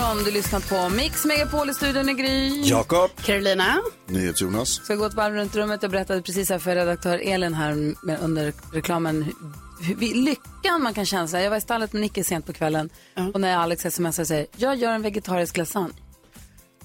Morgon, 0.00 0.24
du 0.24 0.30
lyssnar 0.30 0.60
på 0.60 0.94
Mix 0.94 1.24
Megapol 1.24 1.70
i 1.70 1.74
studion 1.74 2.08
i 2.08 2.14
Gry. 2.14 2.62
Jakob. 2.64 3.10
Carolina. 3.24 3.80
NyhetsJonas. 4.06 4.68
Ska 4.68 4.94
gå 4.94 5.04
ett 5.04 5.14
varv 5.14 5.34
runt 5.34 5.56
rummet. 5.56 5.82
Jag 5.82 5.90
berättade 5.90 6.22
precis 6.22 6.50
här 6.50 6.58
för 6.58 6.74
redaktör 6.74 7.18
Elin 7.18 7.54
här 7.54 7.94
med, 8.06 8.20
under 8.20 8.52
reklamen 8.72 9.22
hur, 9.22 9.94
hur 9.94 10.14
lyckan 10.14 10.82
man 10.82 10.94
kan 10.94 11.06
känna 11.06 11.28
sig. 11.28 11.42
Jag 11.42 11.50
var 11.50 11.56
i 11.56 11.60
stallet 11.60 11.92
med 11.92 12.02
Nicke 12.02 12.24
sent 12.24 12.46
på 12.46 12.52
kvällen 12.52 12.90
och 13.34 13.40
när 13.40 13.56
Alex 13.56 13.82
smsar 13.82 14.22
och 14.22 14.26
säger 14.26 14.46
jag 14.56 14.76
gör 14.76 14.92
en 14.92 15.02
vegetarisk 15.02 15.56
lasagne. 15.56 15.94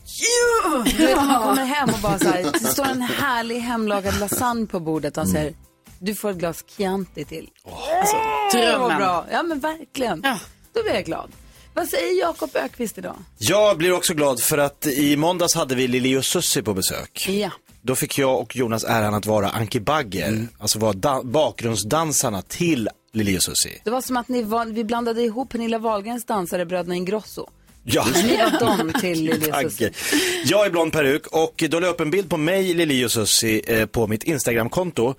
Ja! 0.05 0.83
Du 0.97 1.05
vet, 1.05 1.15
man 1.15 1.43
kommer 1.43 1.65
hem 1.65 1.89
och 1.89 1.99
bara 1.99 2.19
så 2.19 2.27
här, 2.27 2.43
det 2.53 2.59
står 2.59 2.85
en 2.85 3.01
härlig 3.01 3.59
hemlagad 3.59 4.19
lasagne 4.19 4.67
på 4.67 4.79
bordet 4.79 5.17
och 5.17 5.23
han 5.23 5.31
säger 5.31 5.53
du 5.99 6.15
får 6.15 6.29
ett 6.29 6.37
glas 6.37 6.65
Chianti 6.67 7.25
till. 7.25 7.49
Alltså, 7.65 8.15
drömmen. 8.57 8.97
Bra. 8.97 9.25
Ja 9.31 9.43
men 9.43 9.59
verkligen. 9.59 10.21
Ja. 10.23 10.39
Då 10.73 10.83
blir 10.83 10.93
jag 10.93 11.05
glad. 11.05 11.31
Vad 11.73 11.87
säger 11.87 12.19
Jakob 12.19 12.49
Ökvist 12.55 12.97
idag? 12.97 13.15
Jag 13.37 13.77
blir 13.77 13.91
också 13.93 14.13
glad 14.13 14.39
för 14.41 14.57
att 14.57 14.85
i 14.87 15.17
måndags 15.17 15.55
hade 15.55 15.75
vi 15.75 15.87
Lili 15.87 16.17
och 16.17 16.25
Susie 16.25 16.63
på 16.63 16.73
besök. 16.73 17.25
Ja. 17.29 17.49
Då 17.81 17.95
fick 17.95 18.17
jag 18.17 18.39
och 18.39 18.55
Jonas 18.55 18.83
äran 18.83 19.13
att 19.13 19.25
vara 19.25 19.49
Anki 19.49 19.79
Bagger, 19.79 20.47
alltså 20.59 20.79
vara 20.79 20.93
da- 20.93 21.23
bakgrundsdansarna 21.23 22.41
till 22.41 22.89
Lili 23.13 23.37
och 23.37 23.43
Susie. 23.43 23.81
Det 23.83 23.89
var 23.89 24.01
som 24.01 24.17
att 24.17 24.27
ni 24.27 24.41
var, 24.43 24.65
vi 24.65 24.83
blandade 24.83 25.21
ihop 25.21 25.49
Pernilla 25.49 25.77
Wahlgrens 25.79 26.25
dansare, 26.25 26.65
bröderna 26.65 26.95
Ingrosso. 26.95 27.47
Ja. 27.83 28.05
Ni 28.23 28.37
var 28.37 28.59
dem 28.59 28.93
till 29.01 29.23
Lili 29.23 29.51
och 29.51 29.71
Susie. 29.71 29.91
Jag 30.45 30.65
är 30.65 30.69
blond 30.69 30.91
peruk 30.93 31.27
och 31.27 31.63
då 31.69 31.79
la 31.79 31.87
jag 31.87 31.93
upp 31.93 31.99
en 32.01 32.11
bild 32.11 32.29
på 32.29 32.37
mig, 32.37 32.73
Lili 32.73 33.05
och 33.05 33.11
Susie 33.11 33.61
eh, 33.67 33.85
på 33.85 34.07
mitt 34.07 34.23
Instagramkonto. 34.23 35.15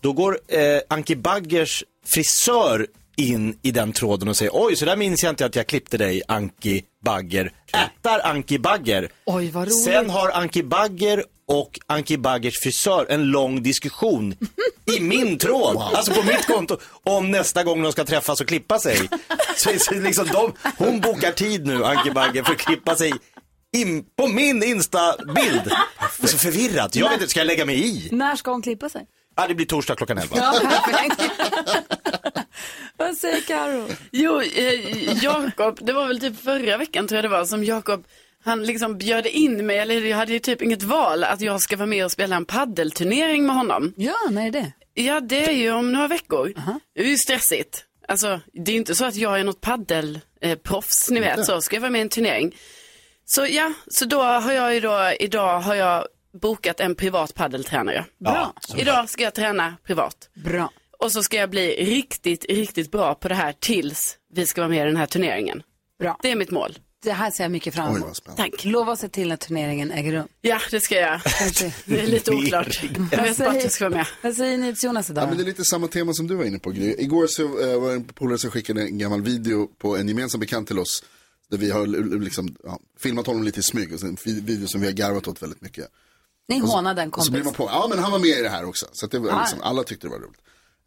Då 0.00 0.12
går 0.12 0.38
eh, 0.48 0.60
Anki 0.88 1.16
Baggers 1.16 1.84
frisör 2.06 2.86
in 3.18 3.58
i 3.62 3.70
den 3.70 3.92
tråden 3.92 4.28
och 4.28 4.36
säger 4.36 4.52
oj, 4.54 4.76
så 4.76 4.84
där 4.84 4.96
minns 4.96 5.22
jag 5.22 5.32
inte 5.32 5.46
att 5.46 5.56
jag 5.56 5.66
klippte 5.66 5.98
dig, 5.98 6.22
Anki 6.28 6.82
Bagger. 7.04 7.52
Ätar 7.72 8.20
Anki 8.24 8.58
Bagger. 8.58 9.08
Oj, 9.26 9.50
vad 9.50 9.62
roligt. 9.62 9.84
Sen 9.84 10.10
har 10.10 10.30
Anki 10.30 10.62
Bagger 10.62 11.24
och 11.48 11.80
Anki 11.86 12.18
Baggers 12.18 12.58
frisör 12.62 13.06
en 13.08 13.24
lång 13.24 13.62
diskussion 13.62 14.34
i 14.96 15.00
min 15.00 15.38
tråd, 15.38 15.76
alltså 15.76 16.12
på 16.12 16.22
mitt 16.22 16.46
konto, 16.46 16.76
om 17.04 17.30
nästa 17.30 17.64
gång 17.64 17.82
de 17.82 17.92
ska 17.92 18.04
träffas 18.04 18.40
och 18.40 18.48
klippa 18.48 18.78
sig. 18.78 19.08
Så, 19.56 19.70
så 19.78 19.94
liksom 19.94 20.26
de, 20.26 20.52
hon 20.78 21.00
bokar 21.00 21.32
tid 21.32 21.66
nu, 21.66 21.84
Anki 21.84 22.10
Bagger, 22.10 22.42
för 22.42 22.52
att 22.52 22.58
klippa 22.58 22.96
sig 22.96 23.12
in, 23.76 24.04
på 24.16 24.26
min 24.28 24.62
Insta-bild. 24.62 25.64
Det 26.18 26.22
är 26.22 26.26
så 26.26 26.38
förvirrat. 26.38 26.96
Jag 26.96 27.08
vet 27.08 27.20
inte, 27.20 27.30
ska 27.30 27.40
jag 27.40 27.46
lägga 27.46 27.64
mig 27.64 27.88
i? 27.88 28.08
När 28.12 28.36
ska 28.36 28.50
hon 28.50 28.62
klippa 28.62 28.88
sig? 28.88 29.06
Ja, 29.38 29.46
det 29.48 29.54
blir 29.54 29.66
torsdag 29.66 29.94
klockan 29.96 30.18
11. 30.18 30.36
Ja, 30.36 30.60
perfekt. 30.84 31.22
Vad 32.96 33.16
säger 33.16 33.40
Karo? 33.40 33.86
Jo, 34.12 34.40
eh, 34.40 35.24
Jakob, 35.24 35.78
det 35.82 35.92
var 35.92 36.06
väl 36.06 36.20
typ 36.20 36.40
förra 36.40 36.76
veckan 36.76 37.08
tror 37.08 37.16
jag 37.16 37.24
det 37.24 37.28
var 37.28 37.44
som 37.44 37.64
Jakob, 37.64 38.06
han 38.44 38.62
liksom 38.62 38.98
bjöd 38.98 39.26
in 39.26 39.66
mig, 39.66 39.78
eller 39.78 40.04
jag 40.04 40.16
hade 40.16 40.32
ju 40.32 40.38
typ 40.38 40.62
inget 40.62 40.82
val, 40.82 41.24
att 41.24 41.40
jag 41.40 41.60
ska 41.60 41.76
vara 41.76 41.86
med 41.86 42.04
och 42.04 42.12
spela 42.12 42.36
en 42.36 42.44
paddelturnering 42.44 43.46
med 43.46 43.56
honom. 43.56 43.92
Ja, 43.96 44.16
när 44.30 44.46
är 44.46 44.50
det? 44.50 44.72
Ja, 44.94 45.20
det 45.20 45.44
är 45.50 45.52
ju 45.54 45.72
om 45.72 45.92
några 45.92 46.08
veckor. 46.08 46.52
Det 46.94 47.00
är 47.00 47.08
ju 47.08 47.16
stressigt. 47.16 47.84
Alltså, 48.08 48.40
det 48.52 48.70
är 48.70 48.72
ju 48.72 48.78
inte 48.78 48.94
så 48.94 49.04
att 49.04 49.16
jag 49.16 49.40
är 49.40 49.44
något 49.44 49.60
paddelproffs, 49.60 51.10
ni 51.10 51.20
vet, 51.20 51.46
så 51.46 51.60
ska 51.60 51.76
jag 51.76 51.80
vara 51.80 51.90
med 51.90 51.98
i 51.98 52.02
en 52.02 52.08
turnering. 52.08 52.56
Så 53.24 53.46
ja, 53.46 53.72
så 53.88 54.04
då 54.04 54.22
har 54.22 54.52
jag 54.52 54.74
ju 54.74 54.80
då, 54.80 55.12
idag 55.20 55.60
har 55.60 55.74
jag 55.74 56.06
bokat 56.40 56.80
en 56.80 56.94
privat 56.94 57.34
paddeltränare. 57.34 58.04
Bra. 58.18 58.54
Idag 58.76 59.10
ska 59.10 59.22
jag 59.22 59.34
träna 59.34 59.76
privat. 59.86 60.30
Bra. 60.44 60.70
Och 60.98 61.12
så 61.12 61.22
ska 61.22 61.36
jag 61.36 61.50
bli 61.50 61.84
riktigt, 61.84 62.44
riktigt 62.48 62.90
bra 62.90 63.14
på 63.14 63.28
det 63.28 63.34
här 63.34 63.54
tills 63.60 64.16
vi 64.34 64.46
ska 64.46 64.60
vara 64.60 64.68
med 64.68 64.82
i 64.82 64.86
den 64.86 64.96
här 64.96 65.06
turneringen. 65.06 65.62
Bra. 65.98 66.18
Det 66.22 66.30
är 66.30 66.36
mitt 66.36 66.50
mål. 66.50 66.78
Det 67.02 67.12
här 67.12 67.30
ser 67.30 67.44
jag 67.44 67.50
mycket 67.50 67.74
fram 67.74 67.94
Oj, 67.94 68.00
emot. 68.00 68.16
spännande. 68.16 68.42
Tack. 68.50 68.64
Lova 68.64 68.92
att 68.92 68.98
se 68.98 69.08
till 69.08 69.28
när 69.28 69.36
turneringen 69.36 69.90
äger 69.90 70.12
rum. 70.12 70.28
Ja, 70.40 70.60
det 70.70 70.80
ska 70.80 70.94
jag. 70.94 71.20
Det 71.84 72.00
är 72.00 72.06
lite 72.06 72.30
oklart. 72.32 72.80
Jag 73.12 73.22
vet 73.22 73.38
bara 73.38 73.48
att 73.50 73.62
jag 73.62 73.72
ska 73.72 73.84
vara 73.88 73.96
med. 73.96 74.06
Vad 74.22 74.34
säger 74.34 74.58
ni 74.58 74.74
till 74.74 74.86
Jonas 74.86 75.08
Ja, 75.08 75.12
idag? 75.12 75.28
men 75.28 75.36
det 75.38 75.42
är 75.42 75.46
lite 75.46 75.64
samma 75.64 75.88
tema 75.88 76.12
som 76.12 76.26
du 76.26 76.34
var 76.34 76.44
inne 76.44 76.58
på 76.58 76.70
Gry. 76.70 76.94
Igår 76.98 77.26
så 77.26 77.42
eh, 77.42 77.80
var 77.80 77.88
det 77.88 77.94
en 77.94 78.04
polare 78.04 78.38
som 78.38 78.50
skickade 78.50 78.82
en 78.82 78.98
gammal 78.98 79.22
video 79.22 79.66
på 79.78 79.96
en 79.96 80.08
gemensam 80.08 80.40
bekant 80.40 80.66
till 80.68 80.78
oss. 80.78 81.04
Där 81.50 81.58
vi 81.58 81.70
har 81.70 81.86
liksom, 82.20 82.56
ja, 82.64 82.78
filmat 82.98 83.26
honom 83.26 83.42
lite 83.42 83.60
i 83.60 83.62
smyg. 83.62 83.94
Och 83.94 84.02
en 84.02 84.16
video 84.24 84.66
som 84.66 84.80
vi 84.80 84.86
har 84.86 84.94
garvat 84.94 85.28
åt 85.28 85.42
väldigt 85.42 85.60
mycket. 85.60 85.86
Ni 86.48 86.58
hånade 86.58 87.02
en 87.02 87.08
Och 87.12 87.24
så 87.24 87.30
kompis. 87.32 87.44
man 87.44 87.54
på, 87.54 87.64
ja 87.72 87.86
men 87.90 87.98
han 87.98 88.12
var 88.12 88.18
med 88.18 88.28
i 88.28 88.42
det 88.42 88.48
här 88.48 88.64
också. 88.64 88.86
Så 88.92 89.04
att 89.06 89.12
det 89.12 89.18
var, 89.18 89.38
liksom, 89.40 89.58
alla 89.62 89.82
tyckte 89.82 90.06
det 90.06 90.10
var 90.10 90.18
roligt. 90.18 90.40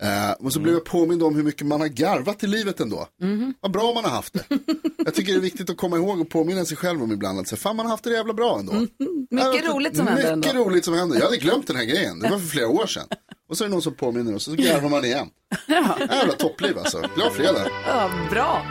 Eh, 0.03 0.31
och 0.45 0.53
så 0.53 0.59
blev 0.59 0.73
jag 0.73 0.85
påmind 0.85 1.23
om 1.23 1.35
hur 1.35 1.43
mycket 1.43 1.67
man 1.67 1.81
har 1.81 1.87
garvat 1.87 2.43
i 2.43 2.47
livet 2.47 2.79
ändå. 2.79 3.07
Mhm. 3.21 3.53
Vad 3.61 3.71
bra 3.71 3.93
man 3.93 4.03
har 4.03 4.11
haft 4.11 4.33
det. 4.33 4.43
jag 5.05 5.13
tycker 5.13 5.31
det 5.33 5.39
är 5.39 5.41
viktigt 5.41 5.69
att 5.69 5.77
komma 5.77 5.95
ihåg 5.97 6.19
och 6.21 6.29
påminna 6.29 6.65
sig 6.65 6.77
själv 6.77 7.03
om 7.03 7.11
ibland 7.11 7.39
att 7.39 7.47
så, 7.47 7.55
fan 7.57 7.75
man 7.75 7.85
har 7.85 7.91
haft 7.91 8.03
det 8.03 8.09
jävla 8.11 8.33
bra 8.33 8.59
ändå. 8.59 8.73
Mhm. 8.73 8.87
Mycket 9.31 9.65
Ja, 9.65 9.73
roligt 9.73 9.97
som 9.97 10.07
händer 10.07 10.35
Mycket 10.35 10.51
ändå. 10.53 10.63
roligt 10.65 10.85
som 10.85 10.93
händer. 10.93 11.17
Jag 11.17 11.25
hade 11.25 11.37
glömt 11.37 11.67
den 11.67 11.75
här 11.75 11.83
grejen. 11.85 12.19
Det 12.19 12.29
var 12.29 12.37
för 12.39 12.47
flera 12.47 12.67
år 12.67 12.85
sedan. 12.87 13.07
Och 13.49 13.57
så 13.57 13.63
är 13.63 13.67
det 13.67 13.71
någon 13.73 13.81
som 13.81 13.93
påminner 13.93 14.35
och 14.35 14.41
så 14.41 14.51
garvar 14.51 14.89
man 14.89 15.05
igen. 15.05 15.27
Jävla 15.99 16.33
toppliv 16.33 16.77
alltså. 16.77 17.03
Glad 17.15 17.31
fredag. 17.33 17.67
Ja, 17.87 18.09
bra. 18.31 18.65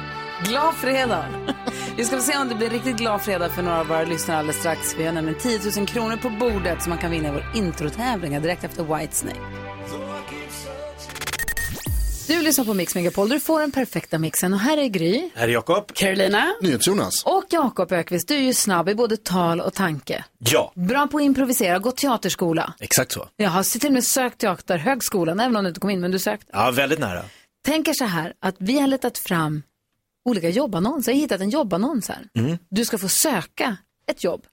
Glad 0.49 0.75
fredag. 0.75 1.25
Vi 2.00 2.06
ska 2.06 2.16
få 2.16 2.22
se 2.22 2.38
om 2.38 2.49
det 2.49 2.55
blir 2.55 2.71
riktigt 2.71 2.97
glad 2.97 3.22
fredag 3.22 3.49
för 3.49 3.62
några 3.62 3.81
av 3.81 3.87
våra 3.87 4.03
lyssnare 4.05 4.38
alldeles 4.38 4.56
strax. 4.56 4.94
Vi 4.99 5.05
har 5.06 5.12
nämligen 5.12 5.41
10 5.41 5.61
000 5.77 5.87
kronor 5.87 6.16
på 6.16 6.31
bordet 6.31 6.83
som 6.83 6.91
man 6.91 6.99
kan 6.99 7.11
vinna 7.11 7.28
i 7.28 7.31
vår 7.31 7.44
introtävling 7.55 8.43
direkt 8.43 8.65
efter 8.65 8.99
Whitesnake. 8.99 9.41
Du 12.27 12.43
lyssnar 12.43 12.65
på 12.65 12.75
Mix 12.75 12.94
Megapol, 12.94 13.28
du 13.28 13.41
får 13.41 13.60
den 13.60 13.72
perfekta 13.72 14.19
mixen 14.19 14.53
och 14.53 14.60
här 14.60 14.77
är 14.77 14.87
Gry. 14.89 15.31
Här 15.34 15.49
är 15.49 15.53
Jakob. 15.53 15.93
Carolina? 15.94 16.55
NyhetsJonas. 16.62 17.25
Och 17.25 17.44
Jakob 17.50 17.93
Ökvist, 17.93 18.28
du 18.28 18.34
är 18.34 18.41
ju 18.41 18.55
snabb 18.55 18.89
i 18.89 18.94
både 18.94 19.16
tal 19.16 19.60
och 19.60 19.75
tanke. 19.75 20.25
Ja, 20.39 20.72
Bra 20.75 21.06
på 21.06 21.16
att 21.16 21.22
improvisera, 21.22 21.78
gått 21.78 21.97
teaterskola. 21.97 22.75
exakt 22.81 23.12
så. 23.12 23.28
Jag 23.37 23.50
har 23.50 23.78
till 23.78 23.89
och 23.89 23.93
med 23.93 24.05
sökt 24.05 24.39
teaterhögskolan, 24.39 25.41
även 25.41 25.56
om 25.56 25.65
du 25.65 25.69
inte 25.69 25.81
kom 25.81 25.91
in, 25.91 26.00
men 26.00 26.10
du 26.10 26.19
sökte. 26.19 26.47
Ja, 26.53 26.71
väldigt 26.71 26.99
nära. 26.99 27.22
Tänk 27.65 27.89
er 27.89 27.93
så 27.93 28.05
här, 28.05 28.33
att 28.41 28.55
vi 28.59 28.81
har 28.81 28.87
letat 28.87 29.19
fram 29.19 29.62
olika 30.25 30.49
jobbannonser. 30.49 31.13
Jag 31.13 31.17
har 31.17 31.21
hittat 31.21 31.41
en 31.41 31.51
jobbannons 31.51 32.09
här. 32.09 32.29
Mm. 32.39 32.59
Du 32.71 32.85
ska 32.85 32.99
få 32.99 33.09
söka 33.09 33.77
ett 34.07 34.25
jobb. 34.25 34.47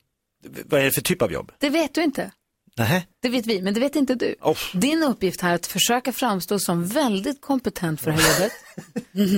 Vad 0.66 0.80
är 0.82 0.86
det 0.86 0.92
för 0.92 1.02
typ 1.02 1.22
av 1.22 1.32
jobb? 1.32 1.52
Det 1.60 1.70
vet 1.70 1.94
du 1.94 2.04
inte. 2.04 2.32
Nähä. 2.78 3.04
Det 3.22 3.30
vet 3.30 3.46
vi, 3.46 3.62
men 3.62 3.74
det 3.74 3.80
vet 3.80 3.96
inte 3.96 4.16
du. 4.16 4.36
Oh. 4.42 4.58
Din 4.74 5.04
uppgift 5.04 5.42
här 5.42 5.52
är 5.52 5.56
att 5.56 5.68
försöka 5.68 6.14
framstå 6.14 6.60
som 6.60 6.88
väldigt 6.88 7.42
kompetent 7.42 8.02
för 8.02 8.12
det 8.12 8.18
här 8.18 8.34
jobbet. 8.34 8.52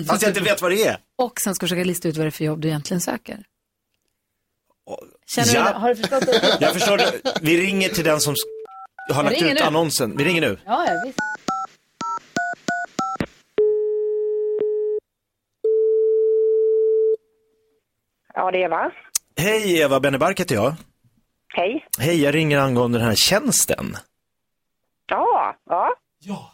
Fast 0.08 0.22
jag 0.22 0.30
inte 0.30 0.42
vet 0.42 0.62
vad 0.62 0.72
det 0.72 0.84
är. 0.88 0.98
och 1.18 1.34
sen 1.44 1.56
ska 1.56 1.64
försöka 1.66 1.84
lista 1.84 2.08
ut 2.08 2.18
vad 2.18 2.26
det 2.26 2.30
är 2.30 2.32
för 2.32 2.46
jobb 2.46 2.62
du 2.62 2.68
egentligen 2.68 3.02
söker. 3.02 3.44
Känner 5.28 5.56
Ja. 5.56 5.74
du, 5.74 5.80
har 5.80 5.90
du 5.90 5.96
förstått 5.96 6.26
det? 6.26 6.58
Jag 6.62 6.74
förstår 6.74 6.98
det. 6.98 7.22
Vi 7.42 7.62
ringer 7.62 7.90
till 7.90 8.04
den 8.04 8.20
som 8.22 8.36
har 9.14 9.24
lagt 9.24 9.42
ut 9.42 9.54
nu. 9.54 9.60
annonsen. 9.60 10.18
Vi 10.18 10.24
ringer 10.24 10.42
nu. 10.42 10.60
Ja, 10.66 10.86
ja, 10.88 11.02
visst. 11.06 11.20
Ja, 18.40 18.52
det 18.52 18.58
är 18.58 18.66
Eva. 18.66 18.92
Hej 19.38 19.80
Eva 19.80 20.00
Bennebark 20.00 20.40
heter 20.40 20.56
jag. 20.56 20.74
Hej. 21.54 21.86
Hej, 22.00 22.24
jag 22.24 22.36
ringer 22.36 22.60
angående 22.60 22.98
den 22.98 23.08
här 23.08 23.16
tjänsten. 23.16 23.86
Ja, 25.10 25.56
ja. 25.70 26.52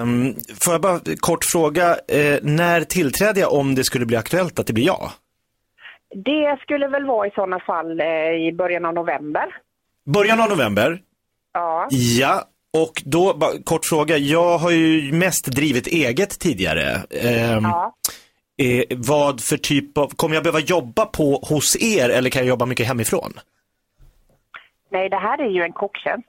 Ehm, 0.00 0.34
får 0.64 0.74
jag 0.74 0.80
bara 0.80 1.00
kort 1.20 1.44
fråga, 1.52 1.96
eh, 2.08 2.38
när 2.42 2.84
tillträder 2.84 3.40
jag 3.40 3.52
om 3.52 3.74
det 3.74 3.84
skulle 3.84 4.06
bli 4.06 4.16
aktuellt 4.16 4.58
att 4.58 4.66
det 4.66 4.72
blir 4.72 4.86
jag? 4.86 5.10
Det 6.24 6.58
skulle 6.62 6.88
väl 6.88 7.06
vara 7.06 7.26
i 7.26 7.30
sådana 7.30 7.60
fall 7.60 8.00
eh, 8.00 8.06
i 8.48 8.54
början 8.58 8.84
av 8.84 8.94
november. 8.94 9.44
Början 10.06 10.40
av 10.40 10.48
november? 10.48 11.00
Ja. 11.52 11.88
Ja, 11.90 12.44
och 12.78 13.02
då, 13.04 13.34
bara, 13.34 13.62
kort 13.64 13.84
fråga, 13.84 14.16
jag 14.16 14.58
har 14.58 14.70
ju 14.70 15.12
mest 15.12 15.46
drivit 15.46 15.86
eget 15.86 16.40
tidigare. 16.40 17.02
Ehm, 17.10 17.64
ja. 17.64 17.94
Eh, 18.62 18.84
vad 18.96 19.40
för 19.40 19.56
typ 19.56 19.98
av, 19.98 20.08
kommer 20.16 20.34
jag 20.34 20.44
behöva 20.44 20.60
jobba 20.60 21.06
på 21.06 21.40
hos 21.48 21.76
er 21.82 22.08
eller 22.08 22.30
kan 22.30 22.40
jag 22.42 22.48
jobba 22.48 22.66
mycket 22.66 22.86
hemifrån? 22.86 23.32
Nej, 24.90 25.08
det 25.08 25.16
här 25.18 25.38
är 25.42 25.50
ju 25.50 25.62
en 25.62 25.72
kocktjänst. 25.72 26.28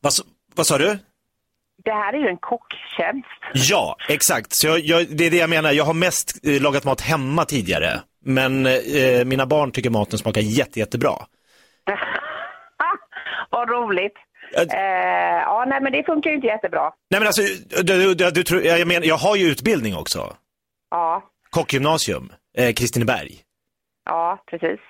Vad, 0.00 0.12
vad 0.54 0.66
sa 0.66 0.78
du? 0.78 0.98
Det 1.84 1.92
här 1.92 2.12
är 2.12 2.18
ju 2.18 2.28
en 2.28 2.36
kocktjänst. 2.38 3.28
Ja, 3.70 3.96
exakt. 4.08 4.46
Så 4.50 4.66
jag, 4.66 4.78
jag, 4.80 5.06
det 5.16 5.26
är 5.26 5.30
det 5.30 5.36
jag 5.36 5.50
menar. 5.50 5.72
Jag 5.72 5.84
har 5.84 5.94
mest 5.94 6.46
eh, 6.46 6.62
lagat 6.62 6.84
mat 6.84 7.00
hemma 7.00 7.44
tidigare. 7.44 8.00
Men 8.24 8.66
eh, 8.66 9.24
mina 9.24 9.46
barn 9.46 9.72
tycker 9.72 9.90
maten 9.90 10.18
smakar 10.18 10.40
jätte, 10.40 10.78
jättebra. 10.78 11.12
Vad 13.50 13.70
roligt. 13.70 14.14
Ja. 14.52 14.60
Eh, 14.60 15.40
ja, 15.42 15.64
nej 15.68 15.80
men 15.80 15.92
det 15.92 16.04
funkar 16.06 16.30
ju 16.30 16.36
inte 16.36 16.46
jättebra. 16.48 16.92
Nej 17.10 17.20
men 17.20 17.26
alltså, 17.26 17.42
du, 17.82 18.14
du, 18.14 18.30
du, 18.30 18.42
tror- 18.42 18.62
jag, 18.62 18.88
men, 18.88 19.02
jag 19.02 19.16
har 19.16 19.36
ju 19.36 19.46
utbildning 19.46 19.96
också. 19.96 20.36
Ja, 20.90 21.22
Kockgymnasium, 21.50 22.32
eh, 22.56 22.72
Kristineberg. 22.74 23.30
ja 24.04 24.42
precis. 24.46 24.80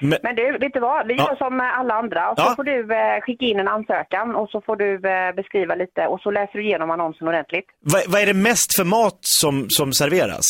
Men, 0.00 0.18
Men 0.22 0.36
du, 0.36 0.58
vet 0.58 0.72
du 0.72 0.80
vad? 0.80 1.06
Vi 1.06 1.14
Ja. 1.14 1.28
gör 1.28 1.36
som 1.36 1.60
alla 1.60 1.94
andra. 1.94 2.30
Och 2.30 2.38
så 2.38 2.44
Ja. 2.44 2.52
får 2.56 2.64
du 2.64 2.94
eh, 2.94 3.20
skicka 3.20 3.44
in 3.46 3.60
en 3.60 3.68
ansökan 3.68 4.34
och 4.36 4.50
så 4.50 4.60
får 4.60 4.76
du 4.76 4.94
eh, 5.08 5.34
beskriva 5.34 5.74
lite 5.74 6.06
och 6.06 6.20
så 6.20 6.30
läser 6.30 6.52
du 6.52 6.64
igenom 6.64 6.90
annonsen 6.90 7.28
ordentligt. 7.28 7.66
vad, 7.80 8.02
vad 8.08 8.20
är 8.22 8.26
det 8.26 8.34
mest 8.34 8.76
för 8.76 8.84
mat 8.84 9.18
som, 9.20 9.66
som 9.70 9.92
serveras? 9.92 10.46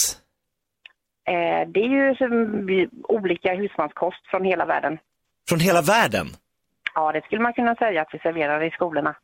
Eh, 1.29 1.69
det 1.69 1.81
är 1.81 1.89
ju 1.89 2.15
som, 2.15 2.69
olika 3.09 3.55
husmanskost 3.55 4.27
från 4.31 4.45
hela 4.45 4.65
världen. 4.67 4.99
Från 5.49 5.61
hela 5.61 5.83
världen? 5.83 6.27
Ja, 6.95 7.13
det 7.13 7.25
skulle 7.25 7.43
man 7.43 7.53
kunna 7.53 7.75
säga 7.75 8.03
att 8.03 8.09
vi 8.15 8.19
serverar 8.19 8.65
i 8.65 8.71
skolorna. 8.71 9.17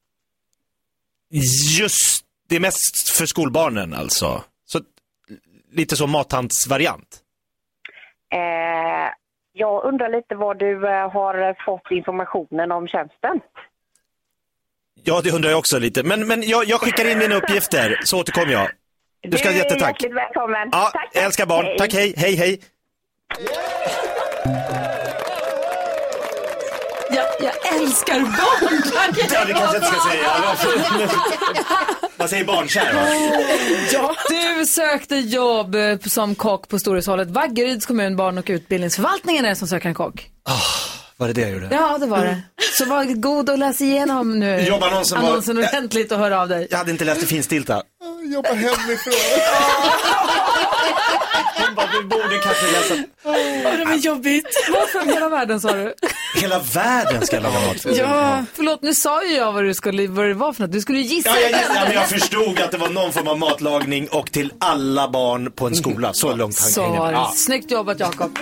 Just, 1.79 2.25
det 2.49 2.57
är 2.57 2.61
mest 2.61 3.11
för 3.19 3.27
skolbarnen 3.27 3.95
alltså. 3.95 4.45
Lite 5.75 5.97
så 5.97 6.07
mathandsvariant. 6.07 7.21
Eh, 8.33 9.11
jag 9.53 9.85
undrar 9.85 10.09
lite 10.09 10.35
var 10.35 10.55
du 10.55 10.89
eh, 10.89 11.11
har 11.11 11.65
fått 11.65 11.91
informationen 11.91 12.73
om 12.73 12.89
tjänsten. 12.89 13.41
Ja, 15.05 15.21
det 15.25 15.31
undrar 15.31 15.51
jag 15.51 15.59
också 15.59 15.79
lite. 15.79 16.03
Men, 16.03 16.27
men 16.27 16.43
jag, 16.43 16.65
jag 16.65 16.81
skickar 16.81 17.11
in 17.11 17.19
mina 17.19 17.35
uppgifter, 17.35 18.01
så 18.05 18.21
återkommer 18.21 18.53
jag. 18.53 18.69
Du 19.23 19.39
ska 19.39 19.49
ha 19.49 19.55
är 19.55 19.59
jättetack. 19.59 20.03
hjärtligt 20.03 20.17
välkommen. 20.17 20.69
Ja, 20.73 20.91
tack, 20.93 21.11
jag 21.13 21.25
älskar 21.25 21.47
barn. 21.47 21.65
Hej. 21.65 21.79
Tack, 21.79 21.93
hej, 21.93 22.15
hej, 22.17 22.35
hej. 22.35 22.61
Jag, 27.15 27.27
jag 27.41 27.75
älskar 27.81 28.21
barn! 28.21 28.83
Ja, 28.95 29.01
det 29.15 29.21
kanske 29.21 29.51
jag 29.53 29.75
inte 29.77 29.87
ska 29.87 30.11
säga. 30.11 30.31
Man 32.17 32.29
säger 32.29 32.45
barnkär, 32.45 32.95
va? 32.95 34.15
Du 34.29 34.67
sökte 34.67 35.17
jobb 35.17 35.75
eh, 35.75 35.99
som 36.07 36.35
kock 36.35 36.69
på 36.69 36.79
Storhushållet. 36.79 37.31
Vaggeryds 37.31 37.87
kommun, 37.87 38.17
barn 38.17 38.39
och 38.39 38.45
utbildningsförvaltningen 38.49 39.45
är 39.45 39.49
det 39.49 39.57
som 39.57 39.69
söker 39.69 39.89
en 39.89 39.95
kock. 39.95 40.27
Var 41.17 41.27
det 41.27 41.33
det 41.33 41.41
jag 41.41 41.51
gjorde? 41.51 41.69
Ja, 41.71 41.99
det 41.99 42.07
var 42.07 42.19
det. 42.25 42.43
Så 42.79 42.85
var 42.85 43.05
god 43.05 43.51
och 43.51 43.59
läs 43.59 43.81
igenom 43.81 44.41
nu 44.41 44.61
Jobbannonsen 44.61 45.21
var- 45.23 45.29
annonsen 45.29 45.59
ordentligt 45.59 46.13
och 46.13 46.19
hör 46.19 46.31
av 46.31 46.49
dig. 46.49 46.67
Jag 46.71 46.79
hade 46.79 46.91
inte 46.91 47.05
läst 47.05 47.21
det 47.21 47.27
finstilta. 47.27 47.83
Jobba 48.35 48.49
hemifrån. 48.53 49.15
Hon 51.57 51.75
bara, 51.75 51.87
du 51.87 52.03
borde 52.03 52.39
kanske 52.43 52.67
läsa. 52.73 53.05
Åh, 53.25 53.77
det 53.79 53.85
var 53.85 53.95
jobbigt. 53.95 54.47
Vad 54.73 54.89
från 54.89 55.09
hela 55.09 55.29
världen 55.29 55.61
sa 55.61 55.73
du? 55.73 55.95
Hela 56.35 56.59
världen 56.59 57.27
ska 57.27 57.41
laga 57.41 57.61
mat 57.61 57.81
för. 57.81 57.99
Ja, 57.99 58.45
Förlåt, 58.55 58.83
nu 58.83 58.95
sa 58.95 59.25
ju 59.25 59.35
jag 59.37 59.53
vad, 59.53 59.65
du 59.65 59.75
skulle, 59.75 60.07
vad 60.07 60.27
det 60.27 60.35
var 60.35 60.53
för 60.53 60.63
något. 60.63 60.73
Du 60.73 60.81
skulle 60.81 60.99
ju 60.99 61.05
gissa. 61.05 61.29
Ja, 61.29 61.37
jag, 61.41 61.51
ja, 61.51 61.85
men 61.85 61.93
jag 61.93 62.09
förstod 62.09 62.61
att 62.61 62.71
det 62.71 62.79
var 62.79 62.89
någon 62.89 63.13
form 63.13 63.29
av 63.29 63.39
matlagning 63.39 64.09
och 64.09 64.33
till 64.33 64.53
alla 64.61 65.09
barn 65.09 65.53
på 65.53 65.67
en 65.67 65.75
skola. 65.75 66.13
Så 66.13 66.29
långt 66.37 66.61
han 66.61 66.71
Så 66.71 66.83
hängde. 66.83 66.97
Ja, 67.13 67.33
Snyggt 67.37 67.71
jobbat 67.71 68.01
Jakob. 68.01 68.39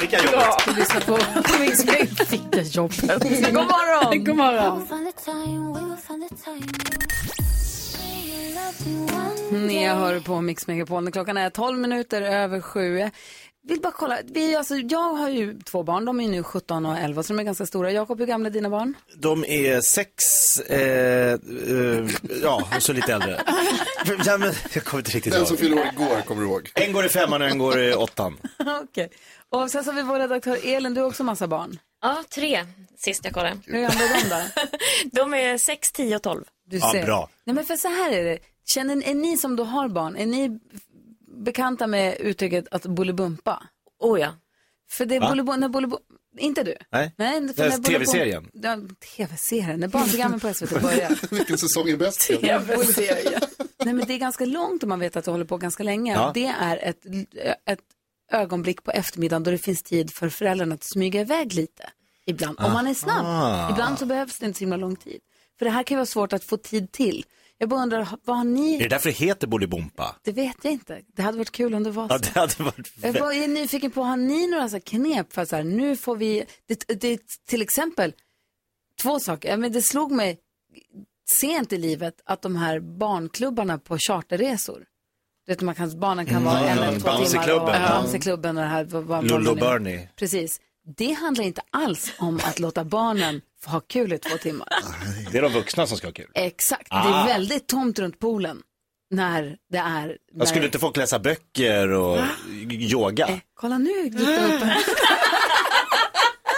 vilka 0.00 0.16
jobbigt. 0.16 0.64
Du 0.66 0.74
lyssnar 0.74 1.00
på. 1.00 1.18
Fick 2.26 2.42
jag 2.52 2.64
jobbet. 2.64 3.22
God 3.42 3.54
morgon. 3.54 4.24
god 4.24 4.36
morgon. 4.36 4.86
Ni 9.52 9.86
hör 9.86 10.20
på 10.20 10.40
Mix 10.40 10.66
Megapol. 10.66 11.12
Klockan 11.12 11.36
är 11.36 11.50
12 11.50 11.78
minuter 11.78 12.22
över 12.22 12.60
sju. 12.60 13.10
Vill 13.62 13.80
bara 13.80 13.92
kolla. 13.92 14.18
Vi, 14.24 14.56
alltså, 14.56 14.74
jag 14.76 15.12
har 15.14 15.28
ju 15.28 15.58
två 15.58 15.82
barn. 15.82 16.04
De 16.04 16.20
är 16.20 16.28
nu 16.28 16.42
17 16.42 16.86
och 16.86 16.98
11 16.98 17.22
så 17.22 17.32
de 17.32 17.40
är 17.40 17.44
ganska 17.44 17.66
stora. 17.66 17.92
Jakob, 17.92 18.18
hur 18.18 18.26
gamla 18.26 18.48
är 18.48 18.50
dina 18.50 18.70
barn? 18.70 18.94
De 19.16 19.44
är 19.44 19.80
sex, 19.80 20.24
eh, 20.60 21.32
eh, 21.32 22.06
ja, 22.42 22.68
och 22.76 22.82
så 22.82 22.92
lite 22.92 23.12
äldre. 23.14 23.42
Ja, 24.26 24.38
men, 24.38 24.52
jag 24.74 24.84
kommer 24.84 25.00
inte 25.00 25.10
riktigt 25.10 25.32
Den 25.32 25.46
som 25.46 25.56
fyllde 25.56 25.80
år 25.80 25.86
igår 25.92 26.20
kommer 26.26 26.42
du 26.42 26.48
ihåg. 26.48 26.70
En 26.74 26.92
går 26.92 27.06
i 27.06 27.08
femman 27.08 27.42
och 27.42 27.48
en 27.48 27.58
går 27.58 27.78
i 27.78 27.94
åttan. 27.94 28.36
Okej. 28.82 29.10
Och 29.50 29.70
sen 29.70 29.84
så 29.84 29.90
har 29.90 29.96
vi 29.96 30.02
vår 30.02 30.18
redaktör 30.18 30.58
Elin. 30.64 30.94
Du 30.94 31.00
har 31.00 31.08
också 31.08 31.24
massa 31.24 31.46
barn. 31.46 31.78
Ja, 32.02 32.24
tre 32.34 32.66
sist 32.98 33.24
jag 33.24 33.34
kollade. 33.34 33.56
Hur 33.66 33.80
gamla 33.80 34.04
är 34.04 34.22
de 34.22 34.28
då? 34.28 34.42
De 35.22 35.34
är 35.34 35.58
6, 35.58 35.92
10 35.92 36.16
och 36.16 36.22
12. 36.22 36.44
Du 36.70 36.78
Ja, 36.78 36.92
ser. 36.92 37.04
bra. 37.04 37.28
Nej, 37.44 37.54
men 37.54 37.64
för 37.64 37.76
så 37.76 37.88
här 37.88 38.12
är 38.12 38.24
det. 38.24 38.38
Känner, 38.66 39.08
är 39.08 39.14
ni 39.14 39.36
som 39.36 39.56
då 39.56 39.64
har 39.64 39.88
barn, 39.88 40.16
är 40.16 40.26
ni 40.26 40.60
bekanta 41.44 41.86
med 41.86 42.16
uttrycket 42.20 42.64
att 42.70 42.82
bolibumpa? 42.86 43.62
Oh 43.98 44.20
ja. 44.20 44.34
För 44.90 45.06
det 45.06 45.16
är 45.16 45.20
bolibom, 45.20 45.60
när 45.60 45.68
bolibom, 45.68 45.98
inte 46.38 46.62
du? 46.62 46.74
Nej. 46.90 47.14
Nej 47.16 47.48
för 47.48 47.54
Det 47.54 47.62
är 47.62 47.78
när 47.78 47.78
TV-serien. 47.78 48.50
Ja, 48.52 48.78
tv-serien, 49.16 49.80
när 49.80 49.88
barnprogrammen 49.88 50.40
på 50.40 50.54
SVT 50.54 50.82
börjar. 50.82 51.18
Vilken 51.34 51.58
säsong 51.58 51.88
är 51.88 51.96
bäst? 51.96 52.30
Nej 53.84 53.94
men 53.94 54.06
det 54.06 54.14
är 54.14 54.18
ganska 54.18 54.44
långt 54.44 54.82
om 54.82 54.88
man 54.88 55.00
vet 55.00 55.16
att 55.16 55.24
det 55.24 55.30
håller 55.30 55.44
på 55.44 55.56
ganska 55.56 55.82
länge. 55.82 56.12
Ja. 56.14 56.30
Det 56.34 56.46
är 56.46 56.76
ett, 56.76 57.00
ett 57.66 57.80
ögonblick 58.32 58.82
på 58.84 58.90
eftermiddagen 58.90 59.42
då 59.42 59.50
det 59.50 59.58
finns 59.58 59.82
tid 59.82 60.12
för 60.14 60.28
föräldrarna 60.28 60.74
att 60.74 60.84
smyga 60.84 61.20
iväg 61.20 61.54
lite. 61.54 61.90
Ibland, 62.26 62.60
om 62.60 62.72
man 62.72 62.86
är 62.86 62.94
snabb. 62.94 63.26
Aha. 63.26 63.70
Ibland 63.70 63.98
så 63.98 64.06
behövs 64.06 64.38
det 64.38 64.46
inte 64.46 64.58
så 64.58 64.62
himla 64.62 64.76
lång 64.76 64.96
tid. 64.96 65.20
För 65.60 65.64
det 65.64 65.70
här 65.70 65.82
kan 65.82 65.94
ju 65.94 65.96
vara 65.96 66.06
svårt 66.06 66.32
att 66.32 66.44
få 66.44 66.56
tid 66.56 66.92
till. 66.92 67.24
Jag 67.58 67.68
bara 67.68 67.82
undrar, 67.82 68.08
vad 68.24 68.36
har 68.36 68.44
Är 68.44 68.48
ni? 68.48 68.78
det 68.78 68.88
därför 68.88 69.08
det 69.08 69.16
heter 69.16 69.46
Bolibompa? 69.46 70.16
Det 70.22 70.32
vet 70.32 70.56
jag 70.62 70.72
inte. 70.72 71.00
Det 71.16 71.22
hade 71.22 71.38
varit 71.38 71.50
kul 71.50 71.74
om 71.74 71.82
det 71.82 71.90
var 71.90 72.08
så. 72.08 72.14
Ja, 72.14 72.18
det 72.18 72.40
hade 72.40 72.62
varit 72.62 72.92
Jag 73.02 73.14
bara 73.14 73.34
är 73.34 73.48
nyfiken 73.48 73.90
på, 73.90 74.02
har 74.02 74.16
ni 74.16 74.46
några 74.46 74.68
så 74.68 74.80
knep 74.80 75.32
för 75.32 75.44
så 75.44 75.56
här, 75.56 75.64
nu 75.64 75.96
får 75.96 76.16
vi, 76.16 76.44
det, 76.66 77.00
det, 77.00 77.20
till 77.48 77.62
exempel, 77.62 78.12
två 79.02 79.20
saker, 79.20 79.56
men 79.56 79.72
det 79.72 79.82
slog 79.82 80.12
mig 80.12 80.38
sent 81.40 81.72
i 81.72 81.78
livet 81.78 82.14
att 82.24 82.42
de 82.42 82.56
här 82.56 82.80
barnklubbarna 82.80 83.78
på 83.78 83.98
charterresor, 83.98 84.84
du 85.46 85.52
vet 85.52 85.60
man 85.60 85.74
kan, 85.74 86.00
barnen 86.00 86.26
kan 86.26 86.44
vara 86.44 86.60
en 86.60 86.78
eller 86.78 87.00
två 87.00 87.24
timmar 87.24 87.62
och 87.62 87.68
ja. 87.68 87.88
Bamseklubben 87.88 88.56
och 88.56 88.62
det 88.62 88.68
här. 88.68 89.22
Lollo 89.22 89.50
är. 89.50 89.60
Bernie. 89.60 90.08
Precis. 90.16 90.60
Det 90.96 91.12
handlar 91.12 91.44
inte 91.44 91.62
alls 91.70 92.12
om 92.18 92.36
att 92.44 92.58
låta 92.58 92.84
barnen 92.84 93.40
få 93.64 93.70
ha 93.70 93.80
kul 93.80 94.12
i 94.12 94.18
två 94.18 94.36
timmar. 94.38 94.68
Det 95.32 95.38
är 95.38 95.42
de 95.42 95.52
vuxna 95.52 95.86
som 95.86 95.96
ska 95.98 96.06
ha 96.06 96.12
kul. 96.12 96.30
Exakt. 96.34 96.90
Det 96.90 96.96
Ah. 96.96 97.22
är 97.22 97.26
väldigt 97.26 97.66
tomt 97.68 97.98
runt 97.98 98.18
poolen 98.18 98.62
när 99.10 99.56
det 99.70 99.78
är... 99.78 100.06
När 100.06 100.16
Jag 100.32 100.48
skulle 100.48 100.64
inte 100.66 100.78
folk 100.78 100.96
läsa 100.96 101.18
böcker 101.18 101.88
och 101.92 102.18
yoga? 102.70 103.26
Eh, 103.26 103.38
kolla 103.54 103.78
nu 103.78 103.90
gick 103.90 104.12
det 104.12 104.22
upp 104.22 104.62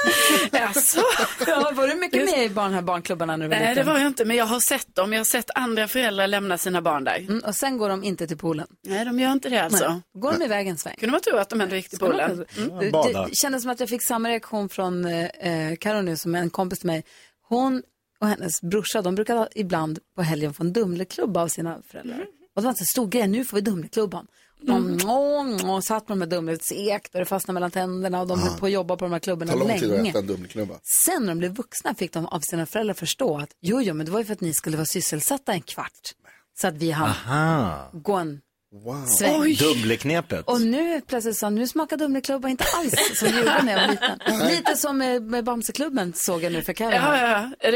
Alltså. 0.52 1.00
Ja, 1.46 1.72
var 1.75 1.88
du 1.88 1.94
mycket 1.94 2.25
med 2.25 2.44
i 2.44 2.49
barn, 2.49 2.75
här 2.75 2.82
barnklubbarna 2.82 3.37
när 3.37 3.44
du 3.44 3.49
var 3.49 3.56
Nej, 3.56 3.64
det 3.64 3.75
liten? 3.75 3.87
var 3.87 3.99
jag 3.99 4.06
inte, 4.06 4.25
men 4.25 4.37
jag 4.37 4.46
har 4.46 4.60
sett 4.60 4.94
dem. 4.94 5.12
Jag 5.12 5.20
har 5.20 5.25
sett 5.25 5.50
andra 5.54 5.88
föräldrar 5.88 6.26
lämna 6.26 6.58
sina 6.58 6.82
barn 6.82 7.04
där. 7.04 7.19
Mm, 7.19 7.38
och 7.46 7.54
sen 7.54 7.78
går 7.78 7.88
de 7.88 8.05
inte 8.05 8.27
till 8.27 8.38
poolen. 8.38 8.67
Nej, 8.86 9.05
de 9.05 9.20
gör 9.20 9.32
inte 9.32 9.48
det 9.48 9.58
alltså. 9.58 9.88
Nej. 9.88 10.00
Går 10.15 10.32
de 10.32 10.44
iväg 10.44 10.69
en 10.69 10.79
sväng. 10.79 10.94
Kunde 10.98 11.12
man 11.12 11.20
tro 11.20 11.36
att 11.36 11.48
de 11.48 11.60
ändå 11.60 11.77
gick 11.77 11.88
till 11.88 11.98
poolen. 11.98 12.46
Mm. 12.56 12.79
Det, 12.79 12.91
det 12.91 13.36
kändes 13.36 13.62
som 13.62 13.70
att 13.70 13.81
jag 13.81 13.88
fick 13.88 14.06
samma 14.06 14.29
reaktion 14.29 14.69
från 14.69 15.05
eh, 15.05 15.77
Karo 15.81 16.03
nu 16.03 16.17
som 16.17 16.34
en 16.34 16.50
kompis 16.50 16.79
till 16.79 16.86
mig. 16.86 17.05
Hon 17.48 17.82
och 18.20 18.29
hennes 18.29 18.62
brorsa, 18.62 19.03
de 19.03 19.15
brukar 19.15 19.48
ibland 19.55 19.98
på 20.17 20.22
helgen 20.22 20.55
få 20.55 20.62
en 20.62 20.72
Dumleklubba 20.72 21.43
av 21.43 21.48
sina 21.48 21.82
föräldrar. 21.88 22.27
Och 22.56 22.63
det 22.63 22.67
var 22.67 22.71
en 22.71 22.77
så 22.77 22.85
stor 22.85 23.06
grej, 23.06 23.29
nu 23.29 23.44
får 23.44 23.56
vi 23.56 23.61
Dumleklubban. 23.61 24.27
Mm. 24.69 25.71
och 25.71 25.85
satt 25.85 26.06
på 26.06 26.13
de 26.13 26.21
här 26.21 26.29
Dumle, 26.29 26.59
sekt 26.59 27.15
och 27.15 27.19
det 27.21 27.25
fastnade 27.27 27.55
mellan 27.55 27.71
tänderna 27.71 28.21
och 28.21 28.27
de 28.27 28.41
höll 28.41 28.59
på 28.59 28.67
att 28.67 28.73
jobba 28.73 28.97
på 28.97 29.05
de 29.05 29.13
här 29.13 29.19
klubborna 29.19 29.55
lång 29.55 29.69
tid 29.69 29.85
att 29.91 29.97
länge. 29.97 30.11
äta 30.11 30.19
en 30.19 30.27
dumklubba. 30.27 30.75
Sen 30.82 31.21
när 31.23 31.29
de 31.29 31.39
blev 31.39 31.55
vuxna 31.55 31.94
fick 31.94 32.13
de 32.13 32.27
av 32.27 32.41
sina 32.41 32.67
föräldrar 32.67 32.94
förstå 32.94 33.39
att 33.39 33.49
jo, 33.61 33.81
jo, 33.82 33.94
men 33.94 34.06
det 34.06 34.13
var 34.13 34.19
ju 34.19 34.25
för 34.25 34.32
att 34.32 34.41
ni 34.41 34.55
skulle 34.55 34.77
vara 34.77 34.87
sysselsatta 34.87 35.53
en 35.53 35.63
kvart. 35.63 36.15
Så 36.61 36.67
att 36.67 36.75
vi 36.75 36.91
hann 36.91 37.91
gå 37.93 38.13
en 38.13 38.41
Wow. 38.85 39.05
sväng. 39.06 39.55
Dumleknepet. 39.55 40.47
Och 40.49 40.61
nu 40.61 41.01
plötsligt 41.01 41.37
sa 41.39 41.51
nu 41.51 41.67
smakar 41.67 41.97
Dumleklubba 41.97 42.49
inte 42.49 42.65
alls 42.79 43.19
som 43.19 43.29
gjorde 43.29 43.63
när 43.63 43.73
jag 43.73 43.81
var 43.81 43.89
liten. 43.93 44.49
Lite 44.49 44.77
som 44.77 44.99
med, 44.99 45.23
med 45.23 45.44
Bamseklubben 45.44 46.13
såg 46.17 46.43
jag 46.43 46.53
nu 46.53 46.63
för 46.63 46.73
Karin. 46.73 46.93
Ja, 47.03 47.19
ja, 47.19 47.51
ja. 47.63 47.69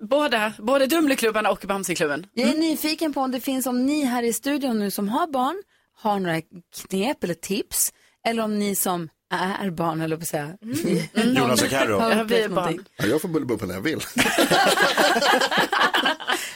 Båda, 0.00 0.52
både 0.58 0.86
Dumleklubbarna 0.86 1.50
och 1.50 1.64
Bamseklubben? 1.68 2.26
Jag 2.32 2.48
är 2.48 2.54
nyfiken 2.58 3.12
på 3.12 3.20
om 3.20 3.30
det 3.30 3.40
finns, 3.40 3.66
om 3.66 3.86
ni 3.86 4.04
här 4.04 4.22
i 4.22 4.32
studion 4.32 4.78
nu 4.78 4.90
som 4.90 5.08
har 5.08 5.26
barn 5.26 5.62
har 5.96 6.20
några 6.20 6.40
knep 6.88 7.24
eller 7.24 7.34
tips. 7.34 7.92
Eller 8.26 8.42
om 8.42 8.58
ni 8.58 8.74
som 8.76 9.08
är 9.30 9.70
barn, 9.70 10.00
eller 10.00 10.16
på 10.16 10.22
att 10.22 10.28
säga. 10.28 10.58
Jonas 11.24 11.62
och 11.62 11.68
Carro. 11.68 11.98
har 11.98 12.10
Ja, 12.10 12.14
vi 12.14 12.14
är 12.14 12.24
upplevt 12.24 12.50
barn. 12.50 12.84
Ja, 12.96 13.06
jag 13.06 13.20
får 13.22 13.28
bullebumpa 13.28 13.66
när 13.66 13.74
jag 13.74 13.80
vill. 13.80 14.00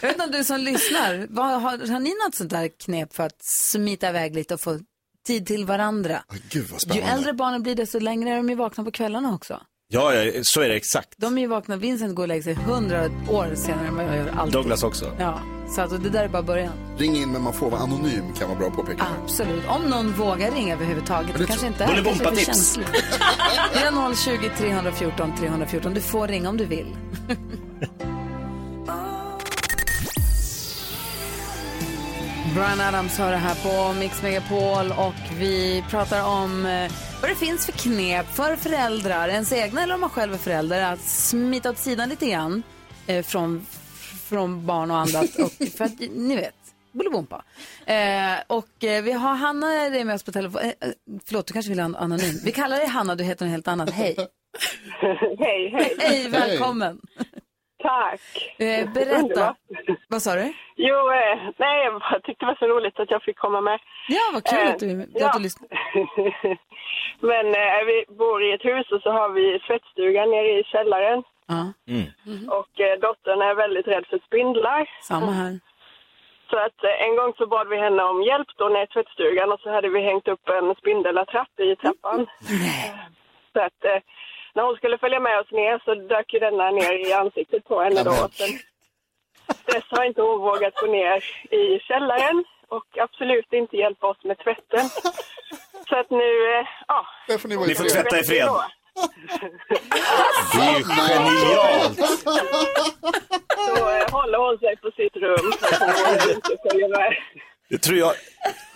Jag 0.00 0.08
vet 0.08 0.16
inte 0.16 0.25
om 0.25 0.30
du 0.32 0.44
som 0.44 0.61
lyssnar, 0.61 1.26
vad, 1.30 1.46
har, 1.62 1.78
har 1.92 2.00
ni 2.00 2.14
något 2.26 2.34
sånt 2.34 2.50
där 2.50 2.68
knep 2.68 3.14
för 3.14 3.22
att 3.22 3.37
smita 3.40 4.08
iväg 4.08 4.34
lite 4.34 4.54
och 4.54 4.61
få 4.61 4.78
tid 5.26 5.46
till 5.46 5.64
varandra? 5.64 6.22
Ah, 6.28 6.34
Gud 6.50 6.64
vad 6.70 6.72
Ju 6.72 6.78
spännande. 6.78 7.12
äldre 7.12 7.32
barnen 7.32 7.62
blir 7.62 7.75
desto 7.75 7.99
längre 7.99 8.30
är 8.30 8.37
de 8.37 8.49
ju 8.49 8.54
vakna 8.54 8.84
på 8.84 8.90
kvällarna 8.90 9.34
också. 9.34 9.61
Ja, 9.94 10.14
ja, 10.14 10.40
så 10.42 10.61
är 10.61 10.68
det 10.68 10.75
exakt. 10.75 11.08
De 11.16 11.38
är 11.38 11.42
ju 11.42 11.49
vakna, 11.49 11.76
Vincent 11.76 12.14
går 12.14 12.22
och 12.22 12.28
lägger 12.28 12.42
sig 12.42 12.54
hundra 12.54 13.04
år 13.28 13.54
senare 13.54 13.87
än 13.87 13.96
vad 13.96 14.04
jag 14.04 14.16
gör 14.16 14.34
alltid. 14.37 14.52
Douglas 14.52 14.82
också. 14.82 15.16
Ja, 15.18 15.40
så 15.68 15.80
att, 15.80 16.02
det 16.02 16.11
där 16.11 16.25
är 16.25 16.28
bara 16.28 16.42
början. 16.42 16.72
Ring 16.99 17.16
in 17.16 17.32
men 17.32 17.42
man 17.42 17.52
får 17.52 17.70
vara 17.70 17.80
anonym 17.80 18.32
kan 18.38 18.49
vara 18.49 18.58
bra 18.58 18.68
att 18.68 18.76
påpeka. 18.76 19.06
Absolut, 19.22 19.62
om 19.68 19.82
någon 19.82 20.12
vågar 20.12 20.50
ringa 20.50 20.75
överhuvudtaget. 20.75 21.38
Det 21.38 21.46
kanske 21.46 21.66
inte 21.66 21.84
är, 21.84 21.96
det 21.96 22.04
kanske 22.04 22.25
är 22.25 22.30
för 22.34 22.44
känsligt. 22.44 22.88
020 24.25 24.50
314 24.58 25.32
314. 25.38 25.94
Du 25.94 26.00
får 26.00 26.28
ringa 26.28 26.49
om 26.49 26.56
du 26.56 26.64
vill. 26.64 26.96
Brian 32.54 32.80
Adams 32.80 33.18
hör 33.18 33.30
det 33.30 33.37
här 33.37 33.54
på 33.54 33.92
Mix 33.99 34.22
Megapol 34.22 34.92
och 34.99 35.14
vi 35.38 35.84
pratar 35.90 36.25
om 36.25 36.66
eh, 36.66 36.92
vad 37.23 37.31
det 37.31 37.35
finns 37.35 37.67
för 37.67 37.73
knep 37.73 38.26
för 38.26 38.57
föräldrar, 38.57 39.29
ens 39.29 39.52
egna 39.52 39.83
eller 39.83 39.95
om 39.95 40.00
man 40.00 40.11
själv 40.11 40.33
är 40.35 40.38
förälder, 40.38 40.93
att 40.93 41.00
smita 41.00 41.71
åt 41.71 41.79
sidan 41.79 42.09
lite 42.09 42.26
grann 42.26 42.62
eh, 43.09 43.25
från, 43.25 43.67
från 44.29 44.67
barn 44.67 44.91
och 44.91 44.97
andra. 44.97 45.19
Och, 45.45 45.69
för 45.76 45.85
att 45.85 46.00
ni 46.00 46.37
vet, 46.37 46.55
Bolibompa. 46.93 47.43
Eh, 47.87 48.35
och 48.47 48.85
eh, 48.85 49.02
vi 49.02 49.12
har 49.12 49.35
Hanna 49.35 49.67
det 49.67 50.00
är 50.00 50.05
med 50.05 50.14
oss 50.14 50.25
på 50.25 50.33
telefon. 50.33 50.61
Eh, 50.61 50.69
eh, 50.69 50.75
förlåt, 51.26 51.47
du 51.47 51.52
kanske 51.52 51.71
vill 51.71 51.79
ha 51.81 51.85
en 51.85 51.97
anonym. 51.97 52.35
Vi 52.45 52.52
kallar 52.52 52.76
dig 52.76 52.87
Hanna, 52.87 53.14
du 53.14 53.25
heter 53.25 53.45
något 53.45 53.52
helt 53.52 53.69
annat. 53.69 53.91
Hej. 53.91 54.17
hej, 55.38 55.71
hej. 55.71 55.97
Hej, 55.99 56.29
välkommen. 56.29 57.00
Tack. 57.83 58.21
Eh, 58.59 58.93
berätta. 58.93 59.19
Underbart. 59.19 59.57
Vad 60.09 60.23
sa 60.23 60.35
du? 60.35 60.52
Jo, 60.76 60.97
eh, 60.97 61.50
nej, 61.59 61.85
jag 61.85 62.23
tyckte 62.25 62.45
det 62.45 62.47
var 62.47 62.55
så 62.55 62.67
roligt 62.67 63.00
att 63.00 63.11
jag 63.11 63.23
fick 63.23 63.38
komma 63.38 63.61
med. 63.61 63.79
Ja, 64.09 64.21
vad 64.33 64.45
kul 64.45 64.59
Eh, 64.59 64.71
att 64.71 64.79
du, 64.79 65.09
ja. 65.14 65.26
att 65.26 65.37
du 65.37 65.43
lyssnar. 65.43 65.69
Men 67.31 67.47
eh, 67.47 67.81
vi 67.87 68.05
bor 68.09 68.43
i 68.43 68.52
ett 68.52 68.64
hus 68.64 68.87
och 68.93 69.02
så 69.02 69.11
har 69.11 69.29
vi 69.29 69.59
tvättstugan 69.67 70.31
nere 70.31 70.50
i 70.61 70.64
källaren. 70.64 71.23
Ja, 71.47 71.73
Och 72.59 72.81
eh, 72.81 72.99
dottern 73.00 73.43
är 73.43 73.55
väldigt 73.55 73.88
rädd 73.88 74.07
för 74.11 74.19
spindlar. 74.26 74.88
samma 75.02 75.33
här. 75.33 75.61
Så 76.50 76.57
att 76.59 76.85
eh, 76.85 77.02
en 77.07 77.17
gång 77.17 77.33
så 77.38 77.47
bad 77.47 77.69
vi 77.69 77.76
henne 77.76 78.02
om 78.02 78.23
hjälp 78.23 78.49
då 78.57 78.69
ner 78.69 78.83
i 78.85 78.87
tvättstugan 78.87 79.52
och 79.52 79.61
så 79.61 79.71
hade 79.71 79.88
vi 79.88 80.00
hängt 80.00 80.29
upp 80.29 80.49
en 80.49 80.75
spindelattrapp 80.75 81.61
i 81.61 81.76
trappan. 81.76 82.26
Så 83.52 83.61
att 83.61 83.85
eh, 83.85 84.00
när 84.55 84.62
hon 84.62 84.76
skulle 84.76 84.99
följa 84.99 85.21
med 85.21 85.41
oss 85.41 85.50
ner 85.50 85.81
så 85.85 85.95
dök 85.95 86.33
ju 86.35 86.38
denna 86.38 86.71
ner 86.71 87.09
i 87.09 87.12
ansiktet 87.12 87.64
på 87.64 87.81
henne 87.83 88.02
då. 88.02 88.11
Och 88.11 88.33
sen 88.33 88.49
dess 89.67 89.85
har 89.91 90.05
inte 90.05 90.23
hon 90.23 90.41
vågat 90.41 90.75
gå 90.81 90.87
ner 90.87 91.25
i 91.50 91.79
källaren 91.81 92.45
och 92.76 92.88
absolut 93.07 93.52
inte 93.52 93.76
hjälpa 93.76 94.07
oss 94.07 94.25
med 94.25 94.38
tvätten. 94.45 94.85
Så 95.88 95.95
att 96.00 96.11
nu, 96.11 96.31
eh, 96.52 96.67
ja. 96.88 97.07
Där 97.29 97.38
får 97.38 97.49
ni 97.49 97.57
Ni 97.57 97.75
får 97.75 97.85
tvätta 97.85 98.21
i 98.21 98.25
fred. 98.25 98.49
Det 100.52 100.61
är 100.61 100.79
ju 100.79 100.85
genialt! 100.85 101.99
Så 103.67 103.91
eh, 103.91 104.11
håller 104.11 104.38
hon 104.47 104.59
sig 104.59 104.76
på 104.76 104.91
sitt 104.91 105.17
rum 105.17 105.52
så 105.61 105.67
att 105.67 105.81
hon 105.81 105.88
vågar 105.88 106.35
inte 106.35 106.57
följa 106.71 106.88
med. 106.88 107.14
Det 107.69 107.79
tror 107.79 107.99
jag. 107.99 108.12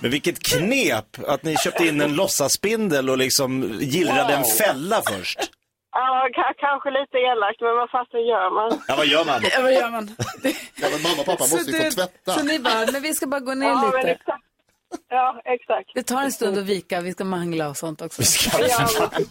Men 0.01 0.11
vilket 0.11 0.43
knep 0.43 1.17
att 1.27 1.43
ni 1.43 1.57
köpte 1.57 1.87
in 1.87 2.01
en 2.01 2.17
låtsasspindel 2.17 3.11
och 3.11 3.19
liksom 3.19 3.79
gillrade 3.81 4.35
en 4.35 4.45
fälla 4.45 5.03
först. 5.11 5.39
Ja, 5.99 6.29
ka- 6.39 6.55
kanske 6.65 6.89
lite 6.99 7.17
elakt, 7.31 7.61
men 7.61 7.75
vad 7.81 7.91
fasen 7.91 8.23
gör 8.33 8.49
man? 8.59 8.71
Ja, 8.89 8.95
vad 9.01 9.07
gör 9.07 9.25
man? 9.25 9.41
Ja, 9.53 9.63
vad 9.63 9.73
gör 9.73 9.91
man? 9.91 10.05
Ja, 10.83 10.87
men 10.93 11.03
mamma 11.07 11.21
och 11.23 11.27
pappa 11.27 11.45
måste 11.53 11.71
ju 11.71 11.83
få 11.83 11.91
tvätta. 11.91 12.33
så 12.33 12.43
ni 12.45 12.59
bara, 12.59 12.81
men 12.93 13.03
vi 13.03 13.15
ska 13.15 13.27
bara 13.27 13.41
gå 13.41 13.55
ner 13.55 13.67
Ja, 13.69 13.81
men 13.93 13.97
lite. 13.97 14.11
exakt. 14.11 14.45
Ja, 15.09 15.41
exakt. 15.45 15.91
Det 15.95 16.03
tar 16.03 16.23
en 16.23 16.33
stund 16.33 16.59
att 16.59 16.65
vika, 16.65 17.01
vi 17.01 17.13
ska 17.13 17.25
mangla 17.25 17.69
och 17.69 17.77
sånt 17.77 18.03
också. 18.03 18.23
Ja, 18.23 18.59
men 18.59 19.09
precis. 19.09 19.31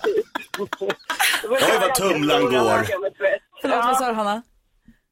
Det 1.41 1.47
brukar 1.47 1.65
Oj, 1.65 1.71
vad 1.71 1.79
vara 1.79 1.87
ganska 1.87 2.03
tumlan 2.03 2.37
stora 2.39 2.59
går. 2.59 2.69
högar 2.69 2.99
med 3.01 3.17
tvätt. 3.17 3.41
Förlåt, 3.61 3.77
vad 3.77 3.89
Ja, 3.89 3.95
sa 3.95 4.07
du 4.07 4.13
Hanna? 4.13 4.41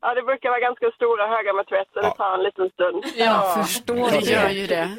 ja, 0.02 0.14
det 0.14 0.22
brukar 0.22 0.50
vara 0.50 0.60
ganska 0.60 0.86
stora 0.96 1.24
högar 1.28 1.54
med 1.60 1.66
tvätt 1.72 1.88
så 1.94 2.00
det 2.02 2.12
tar 2.22 2.34
en 2.38 2.44
liten 2.44 2.70
stund. 2.76 3.00
Jag 3.28 3.68
förstår 3.68 4.10
Det 4.12 4.32
gör 4.32 4.50
ju 4.50 4.68
det. 4.68 4.90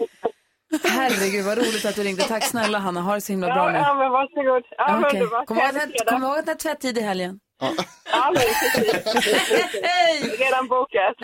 Herregud, 0.85 1.45
vad 1.45 1.59
roligt 1.59 1.85
att 1.85 1.95
du 1.97 2.03
ringde. 2.03 2.23
Tack 2.23 2.45
snälla 2.45 2.79
Hanna, 2.79 3.01
ha 3.01 3.15
det 3.15 3.21
så 3.21 3.33
himla 3.33 3.47
bra 3.47 3.57
Ja, 3.57 3.73
nu. 3.73 3.79
ja 3.79 3.95
men 3.95 4.11
varsågod. 4.11 4.63
Ja, 4.79 5.11
underbart. 5.13 5.47
Kom 5.47 5.59
ihåg 5.59 5.67
att 5.67 6.07
kom 6.13 6.23
ihåg 6.25 6.39
att 6.39 6.47
det 6.47 6.53
är 6.53 6.57
tvättid 6.57 6.99
i 6.99 7.01
helgen. 7.01 7.39
Ja, 7.61 8.33
men 8.35 8.43
precis. 8.43 8.93
Hej! 9.83 10.37
Redan 10.39 10.69
bokat. 10.69 11.15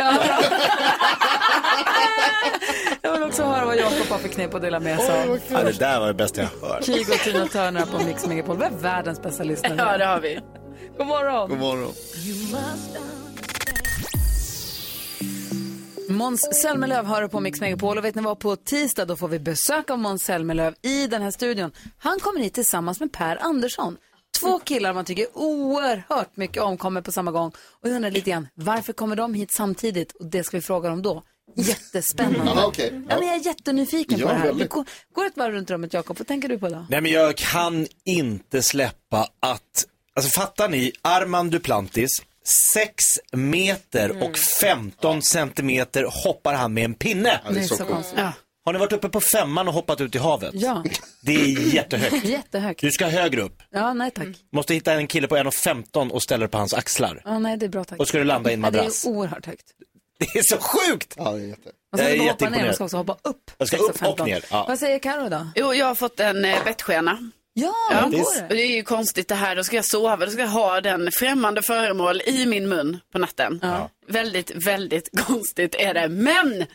Jag 3.03 3.13
vill 3.13 3.23
också 3.23 3.43
höra 3.45 3.65
vad 3.65 3.77
Jakob 3.77 4.07
har 4.11 4.19
för 4.19 4.29
knep 4.29 4.55
att 4.55 4.63
dela 4.63 4.81
med 4.81 5.01
sig 5.01 5.23
av. 5.23 5.41
Ja, 5.51 5.63
det 5.63 5.79
där 5.79 6.01
var 6.01 6.07
det 6.07 6.15
bästa 6.15 6.41
jag 6.41 6.69
hört. 6.69 6.85
Kygo 6.85 7.13
och 7.13 7.19
Tina 7.19 7.47
Turner 7.47 7.87
på 7.87 8.05
Mix 8.05 8.27
Megapol. 8.27 8.57
Vi 8.59 8.65
är 8.65 8.71
världens 8.71 9.23
bästa 9.23 9.45
lyssnare. 9.45 9.75
Ja, 9.79 9.99
det 9.99 10.05
har 10.05 10.21
vi. 10.21 10.41
God 10.99 11.07
morgon! 11.07 11.49
God 11.49 11.59
morgon. 11.59 11.93
Måns 16.21 16.41
Zelmerlöw 16.63 17.07
hör 17.09 17.29
på 17.29 17.41
Mix 17.41 17.61
Megapol 17.61 17.99
och 17.99 18.05
vet 18.05 18.15
ni 18.15 18.23
vad, 18.23 18.39
på 18.39 18.57
tisdag 18.57 19.05
då 19.05 19.17
får 19.17 19.29
vi 19.29 19.39
besök 19.39 19.91
av 19.91 19.99
Måns 19.99 20.25
Zelmerlöw 20.25 20.75
i 20.83 21.07
den 21.07 21.23
här 21.23 21.31
studion. 21.31 21.73
Han 21.99 22.21
kommer 22.21 22.41
hit 22.41 22.55
tillsammans 22.55 23.01
med 23.01 23.13
Per 23.13 23.37
Andersson. 23.43 23.97
Två 24.41 24.59
killar 24.59 24.95
man 24.95 25.05
tycker 25.05 25.27
oerhört 25.35 26.37
mycket 26.37 26.63
om 26.63 26.77
kommer 26.77 27.03
på 27.03 27.13
samma 27.13 27.31
gång. 27.31 27.49
Och 27.49 27.89
jag 27.89 27.93
undrar 27.93 28.11
lite 28.11 28.31
grann, 28.31 28.49
varför 28.55 28.93
kommer 28.93 29.17
de 29.17 29.35
hit 29.35 29.53
samtidigt? 29.53 30.13
Och 30.13 30.27
det 30.27 30.45
ska 30.45 30.57
vi 30.57 30.61
fråga 30.61 30.89
dem 30.89 31.03
då. 31.03 31.23
Jättespännande. 31.57 32.53
Ja, 32.57 32.67
okej. 32.67 32.91
Ja, 33.09 33.19
men 33.19 33.29
jag 33.29 33.37
är 33.37 33.47
jättenyfiken 33.47 34.19
Ja, 34.19 34.27
på 34.27 34.33
det 34.33 34.39
här. 34.39 34.47
Väldigt. 34.47 34.71
går, 34.71 34.85
går 35.15 35.27
ett 35.27 35.37
varv 35.37 35.53
runt 35.53 35.71
rummet, 35.71 35.93
Jakob. 35.93 36.19
Vad 36.19 36.27
tänker 36.27 36.49
du 36.49 36.59
på 36.59 36.67
idag? 36.69 36.87
Nej, 36.91 37.01
men 37.01 37.13
jag 37.13 37.37
kan 37.37 37.87
inte 38.05 38.63
släppa 38.63 39.29
att, 39.41 39.87
alltså 40.17 40.41
fattar 40.41 40.69
ni, 40.69 40.93
Armand 41.03 41.51
Duplantis, 41.53 42.23
6 42.45 42.95
meter 43.33 44.23
och 44.23 44.39
15 44.61 45.23
centimeter 45.23 46.07
hoppar 46.25 46.55
han 46.55 46.75
med 46.75 46.85
en 46.85 46.95
pinne. 46.95 47.41
Ja, 47.45 47.51
det 47.53 47.61
är 47.61 47.65
så 47.65 47.85
konstigt. 47.85 48.19
Ja. 48.19 48.33
Har 48.65 48.73
ni 48.73 48.79
varit 48.79 48.93
uppe 48.93 49.09
på 49.09 49.21
femman 49.21 49.69
och 49.69 49.75
hoppat 49.75 50.01
ut 50.01 50.15
i 50.15 50.19
havet? 50.19 50.51
ja, 50.55 50.85
Det 51.23 51.35
är 51.35 51.75
jättehögt. 51.75 52.25
jättehögt. 52.25 52.81
Du 52.81 52.91
ska 52.91 53.07
högre 53.07 53.43
upp. 53.43 53.63
Ja, 53.71 53.93
nej 53.95 54.11
tack. 54.11 54.29
Måste 54.53 54.75
hitta 54.75 54.93
en 54.93 55.07
kille 55.07 55.29
på 55.29 55.37
1,15 55.37 56.11
och 56.11 56.23
ställa 56.23 56.39
dig 56.41 56.49
på 56.49 56.59
hans 56.59 56.75
axlar. 56.75 57.23
Ja, 57.25 57.39
nej, 57.39 57.57
det 57.57 57.67
är 57.67 57.71
bra 57.71 57.85
tack. 57.85 57.99
Och 58.01 58.09
ska 58.09 58.19
du 58.19 58.25
landa 58.25 58.51
i 58.51 58.55
en 58.55 58.63
Ja, 58.65 58.71
det 58.71 58.79
är 58.79 59.09
oerhört 59.09 59.47
högt. 59.47 59.65
Det 60.19 60.39
är 60.39 60.43
så 60.43 60.57
sjukt! 60.61 61.15
Ja, 61.17 61.31
det 61.33 61.39
är 61.41 61.47
jätte. 61.47 61.71
Jag 61.93 62.01
är 62.01 62.05
ska 62.05 62.15
du 62.15 62.19
hoppa 62.21 62.21
ner, 62.21 62.27
jätteimponerad. 62.27 62.71
du 62.71 62.75
ska 62.75 62.85
också 62.85 62.97
hoppa 62.97 63.17
upp. 63.23 63.51
Jag 63.59 63.69
ska 63.69 63.77
6 63.77 64.03
upp 64.03 64.09
och 64.21 64.27
ner, 64.27 64.45
ja. 64.51 64.65
Vad 64.69 64.79
säger 64.79 64.99
Karo 64.99 65.29
då? 65.29 65.47
Jo, 65.55 65.75
jag 65.75 65.87
har 65.87 65.95
fått 65.95 66.21
en 66.21 66.45
eh, 66.45 66.65
bettskena. 66.65 67.31
Ja, 67.61 67.75
Ja. 67.91 68.01
går 68.03 68.49
det? 68.49 68.55
det 68.55 68.63
är 68.63 68.77
ju 68.77 68.83
konstigt 68.83 69.29
det 69.29 69.35
här, 69.35 69.57
då 69.57 69.65
ska 69.65 69.77
jag 69.77 69.85
sova, 69.85 70.17
då 70.27 70.31
ska 70.31 70.41
jag 70.41 70.49
ha 70.49 70.81
den 70.81 71.11
främmande 71.13 71.63
föremål 71.63 72.21
i 72.27 72.47
min 72.47 72.69
mun 72.69 73.01
på 73.13 73.19
natten. 73.19 73.61
Väldigt, 74.09 74.51
väldigt 74.55 75.09
konstigt 75.27 75.75
är 75.79 75.95
det. 75.95 76.09
Men 76.09 76.67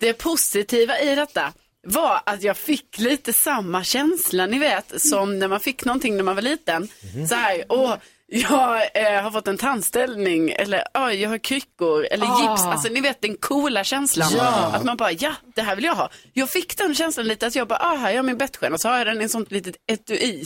det 0.00 0.12
positiva 0.12 1.00
i 1.00 1.14
detta 1.14 1.52
var 1.86 2.20
att 2.26 2.42
jag 2.42 2.56
fick 2.56 2.98
lite 2.98 3.32
samma 3.32 3.84
känsla, 3.84 4.46
ni 4.46 4.58
vet, 4.58 5.02
som 5.02 5.38
när 5.38 5.48
man 5.48 5.60
fick 5.60 5.84
någonting 5.84 6.16
när 6.16 6.22
man 6.22 6.34
var 6.34 6.42
liten. 6.42 6.88
Så 7.28 7.34
här, 7.34 7.64
åh, 7.68 7.94
jag 8.32 8.80
eh, 8.94 9.22
har 9.22 9.30
fått 9.30 9.48
en 9.48 9.58
tandställning 9.58 10.50
eller 10.50 10.84
oj, 10.94 11.14
jag 11.22 11.30
har 11.30 11.38
kryckor 11.38 12.06
eller 12.10 12.26
gips. 12.26 12.64
Alltså 12.64 12.88
ni 12.88 13.00
vet 13.00 13.22
den 13.22 13.36
coola 13.36 13.84
känslan. 13.84 14.40
Att 14.72 14.84
man 14.84 14.96
bara, 14.96 15.12
ja, 15.12 15.32
det 15.54 15.62
här 15.62 15.76
vill 15.76 15.84
jag 15.84 15.94
ha. 15.94 16.10
Jag 16.32 16.50
fick 16.50 16.78
den 16.78 16.94
känslan 16.94 17.26
lite 17.26 17.46
att 17.46 17.54
jag 17.54 17.68
bara, 17.68 17.78
ah, 17.78 17.96
här 17.96 17.98
har 17.98 18.10
jag 18.10 18.24
min 18.24 18.38
bettskena. 18.38 18.78
Så 18.78 18.88
har 18.88 18.98
jag 18.98 19.06
den 19.06 19.20
i 19.20 19.24
ett 19.24 19.30
sånt 19.30 19.50
litet 19.50 19.76
etui 19.86 20.44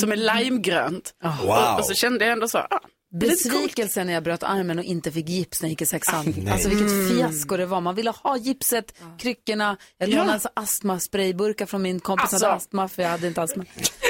som 0.00 0.12
är 0.12 0.16
limegrönt. 0.16 1.14
Wow. 1.22 1.48
Och, 1.48 1.78
och 1.78 1.86
så 1.86 1.94
kände 1.94 2.24
jag 2.24 2.32
ändå 2.32 2.48
så, 2.48 2.58
ah, 2.58 2.80
Besvikelsen 3.12 4.06
när 4.06 4.14
jag 4.14 4.22
bröt 4.24 4.42
armen 4.42 4.78
och 4.78 4.84
inte 4.84 5.12
fick 5.12 5.28
gips 5.28 5.62
när 5.62 5.66
jag 5.68 5.70
gick 5.70 5.82
i 5.82 5.86
sexan. 5.86 6.48
Alltså 6.52 6.68
vilket 6.68 7.08
fiasko 7.08 7.56
det 7.56 7.66
var. 7.66 7.80
Man 7.80 7.94
ville 7.94 8.10
ha 8.10 8.36
gipset, 8.36 8.94
kryckorna. 9.18 9.76
Jag 9.98 10.08
lånade 10.08 10.32
alltså 10.32 10.48
astmasprayburkar 10.54 11.66
från 11.66 11.82
min 11.82 12.00
kompis 12.00 12.30
som 12.30 12.36
hade 12.36 12.52
Alltså. 12.52 12.66
astma 12.66 12.88
för 12.88 13.02
jag 13.02 13.10
hade 13.10 13.26
inte 13.26 13.42
astma. 13.42 13.64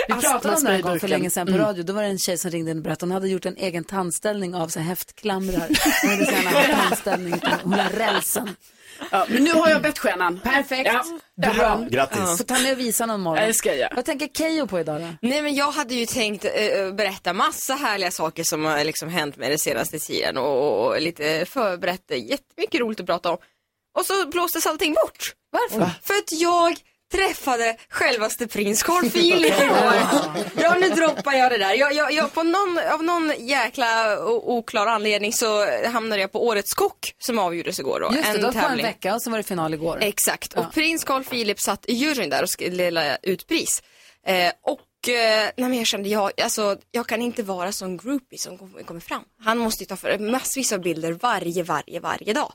Vi 0.09 0.15
pratade 0.15 0.57
om 0.57 0.65
det 0.65 0.71
en 0.73 0.81
gång 0.83 1.01
för 1.01 1.09
länge 1.09 1.31
sedan 1.31 1.47
på 1.47 1.53
radio. 1.53 1.83
Då 1.85 1.93
var 1.93 2.03
det 2.03 2.09
en 2.09 2.19
tjej 2.19 2.39
som 2.39 2.51
ringde 2.51 2.71
och 2.71 2.77
berättade. 2.77 3.07
Hon 3.07 3.15
hade 3.15 3.29
gjort 3.29 3.47
en 3.47 3.57
egen 3.57 3.85
tandställning 3.85 4.55
av 4.55 4.69
så 4.69 4.81
häftklamrar. 4.81 5.69
Hon 6.03 6.11
hade 6.11 6.27
så 6.27 6.33
gärna 6.33 6.77
tandställning. 6.83 7.41
Hon 7.63 7.73
har 7.73 7.89
rälsen. 7.91 8.49
Ja, 9.11 9.27
men 9.29 9.45
nu 9.45 9.53
har 9.53 9.69
jag 9.71 9.83
bettskenan. 9.83 10.41
Perfekt. 10.41 10.91
Ja, 10.93 11.05
Bra. 11.53 11.87
Grattis. 11.91 12.37
Får 12.39 12.45
ta 12.45 12.59
med 12.59 12.73
och 12.73 12.79
visa 12.81 13.07
någon 13.07 13.21
morgon. 13.21 13.41
Ja, 13.43 13.47
det 13.47 13.55
ska 13.55 13.75
jag. 13.75 13.95
Vad 13.97 14.05
tänker 14.05 14.29
Keyyo 14.29 14.67
på 14.67 14.81
idag 14.81 15.01
då? 15.01 15.09
Nej 15.29 15.43
men 15.43 15.55
jag 15.55 15.71
hade 15.71 15.95
ju 15.95 16.07
tänkt 16.07 16.45
eh, 16.45 16.93
berätta 16.93 17.33
massa 17.33 17.75
härliga 17.75 18.11
saker 18.11 18.45
som 18.45 18.65
har 18.65 18.85
liksom 18.85 19.09
hänt 19.09 19.37
mig 19.37 19.49
den 19.49 19.59
senaste 19.59 19.99
tiden 19.99 20.37
och, 20.37 20.59
och, 20.59 20.87
och 20.87 21.01
lite 21.01 21.47
förberett 21.47 22.11
eh, 22.11 22.19
jättemycket 22.31 22.81
roligt 22.81 23.01
att 23.01 23.07
prata 23.07 23.31
om. 23.31 23.39
Och 23.99 24.07
så 24.07 24.27
blåstes 24.27 24.67
allting 24.67 24.95
bort. 24.95 25.35
Varför? 25.53 25.91
För 26.03 26.15
att 26.15 26.33
jag 26.33 26.77
träffade 27.13 27.77
självaste 27.89 28.47
prins 28.47 28.83
Carl 28.83 29.11
Philip 29.11 29.61
igår. 29.63 29.95
Ja 30.63 30.75
nu 30.81 30.89
droppar 30.89 31.33
jag 31.33 31.51
det 31.53 31.59
där. 31.59 31.75
Jag, 31.75 31.95
jag, 31.95 32.13
jag, 32.13 32.33
på 32.35 32.43
någon, 32.43 32.79
av 32.93 33.03
någon 33.05 33.33
jäkla 33.47 34.19
oklar 34.29 34.87
anledning 34.87 35.33
så 35.33 35.67
hamnade 35.87 36.21
jag 36.23 36.33
på 36.33 36.47
Årets 36.47 36.75
kock 36.75 37.15
som 37.19 37.39
avgjordes 37.39 37.79
igår 37.81 38.01
då. 38.01 38.15
Just 38.17 38.23
det, 38.33 38.39
en 38.39 38.43
då 38.43 38.51
det 38.51 38.59
en 38.59 38.65
tävling. 38.65 38.87
vecka 38.87 39.15
och 39.15 39.23
så 39.23 39.31
var 39.31 39.37
det 39.39 39.43
final 39.45 39.75
igår. 39.75 39.99
Exakt, 40.03 40.53
Ja. 40.57 40.61
och 40.67 40.73
prins 40.75 41.05
Carl 41.05 41.25
Philip 41.25 41.61
satt 41.61 41.85
i 41.89 41.93
juryn 41.95 42.31
där 42.31 42.43
och 42.43 42.51
skulle 42.51 42.77
dela 42.85 43.17
ut 43.17 43.47
pris. 43.49 43.83
Eh, 44.27 44.53
och 44.63 45.09
eh, 45.09 45.51
nej, 45.57 45.69
men 45.69 45.75
jag 45.75 45.87
kände, 45.87 46.09
jag, 46.09 46.31
alltså, 46.43 46.77
jag 46.91 47.07
kan 47.07 47.23
inte 47.23 47.43
vara 47.43 47.73
sån 47.73 47.97
groupie 47.97 48.39
som 48.39 48.59
kom- 48.59 48.79
kommer 48.87 49.01
fram. 49.01 49.23
Han 49.45 49.59
måste 49.59 49.83
ju 49.83 49.87
ta 49.87 49.97
för 49.97 50.19
massvis 50.19 50.73
av 50.73 50.81
bilder 50.81 51.13
varje, 51.13 51.63
varje, 51.63 52.01
varje 52.01 52.33
dag. 52.33 52.53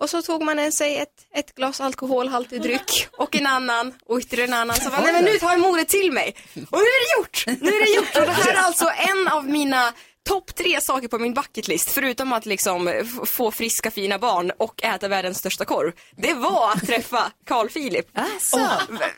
Och 0.00 0.10
så 0.10 0.22
tog 0.22 0.42
man 0.42 0.58
en 0.58 0.72
sig 0.72 0.96
ett, 0.96 1.08
ett 1.34 1.54
glas 1.54 1.80
alkoholhaltig 1.80 2.62
dryck 2.66 3.08
och 3.12 3.36
en 3.36 3.46
annan 3.46 3.94
och 4.06 4.18
ytterligare 4.18 4.48
en 4.48 4.54
annan. 4.54 4.76
Så 4.76 4.90
bara, 4.90 5.00
nej 5.00 5.12
men 5.12 5.24
nu 5.24 5.38
tar 5.38 5.50
jag 5.50 5.60
modet 5.60 5.88
till 5.88 6.12
mig. 6.12 6.36
Och 6.70 6.78
nu 6.78 6.84
är 6.84 7.16
det 7.16 7.20
gjort! 7.20 7.44
Nu 7.62 7.70
är 7.70 7.84
det 7.84 7.96
gjort! 7.96 8.16
Och 8.16 8.22
det 8.22 8.32
här 8.32 8.52
är 8.52 8.56
alltså 8.56 8.90
en 8.96 9.28
av 9.28 9.44
mina 9.44 9.92
topp 10.28 10.54
tre 10.54 10.80
saker 10.80 11.08
på 11.08 11.18
min 11.18 11.34
bucketlist, 11.34 11.90
förutom 11.90 12.32
att 12.32 12.46
liksom 12.46 12.90
få 13.26 13.50
friska 13.50 13.90
fina 13.90 14.18
barn 14.18 14.52
och 14.58 14.84
äta 14.84 15.08
världens 15.08 15.38
största 15.38 15.64
korv, 15.64 15.92
det 16.16 16.34
var 16.34 16.72
att 16.72 16.86
träffa 16.86 17.32
Carl 17.46 17.68
Philip. 17.68 18.06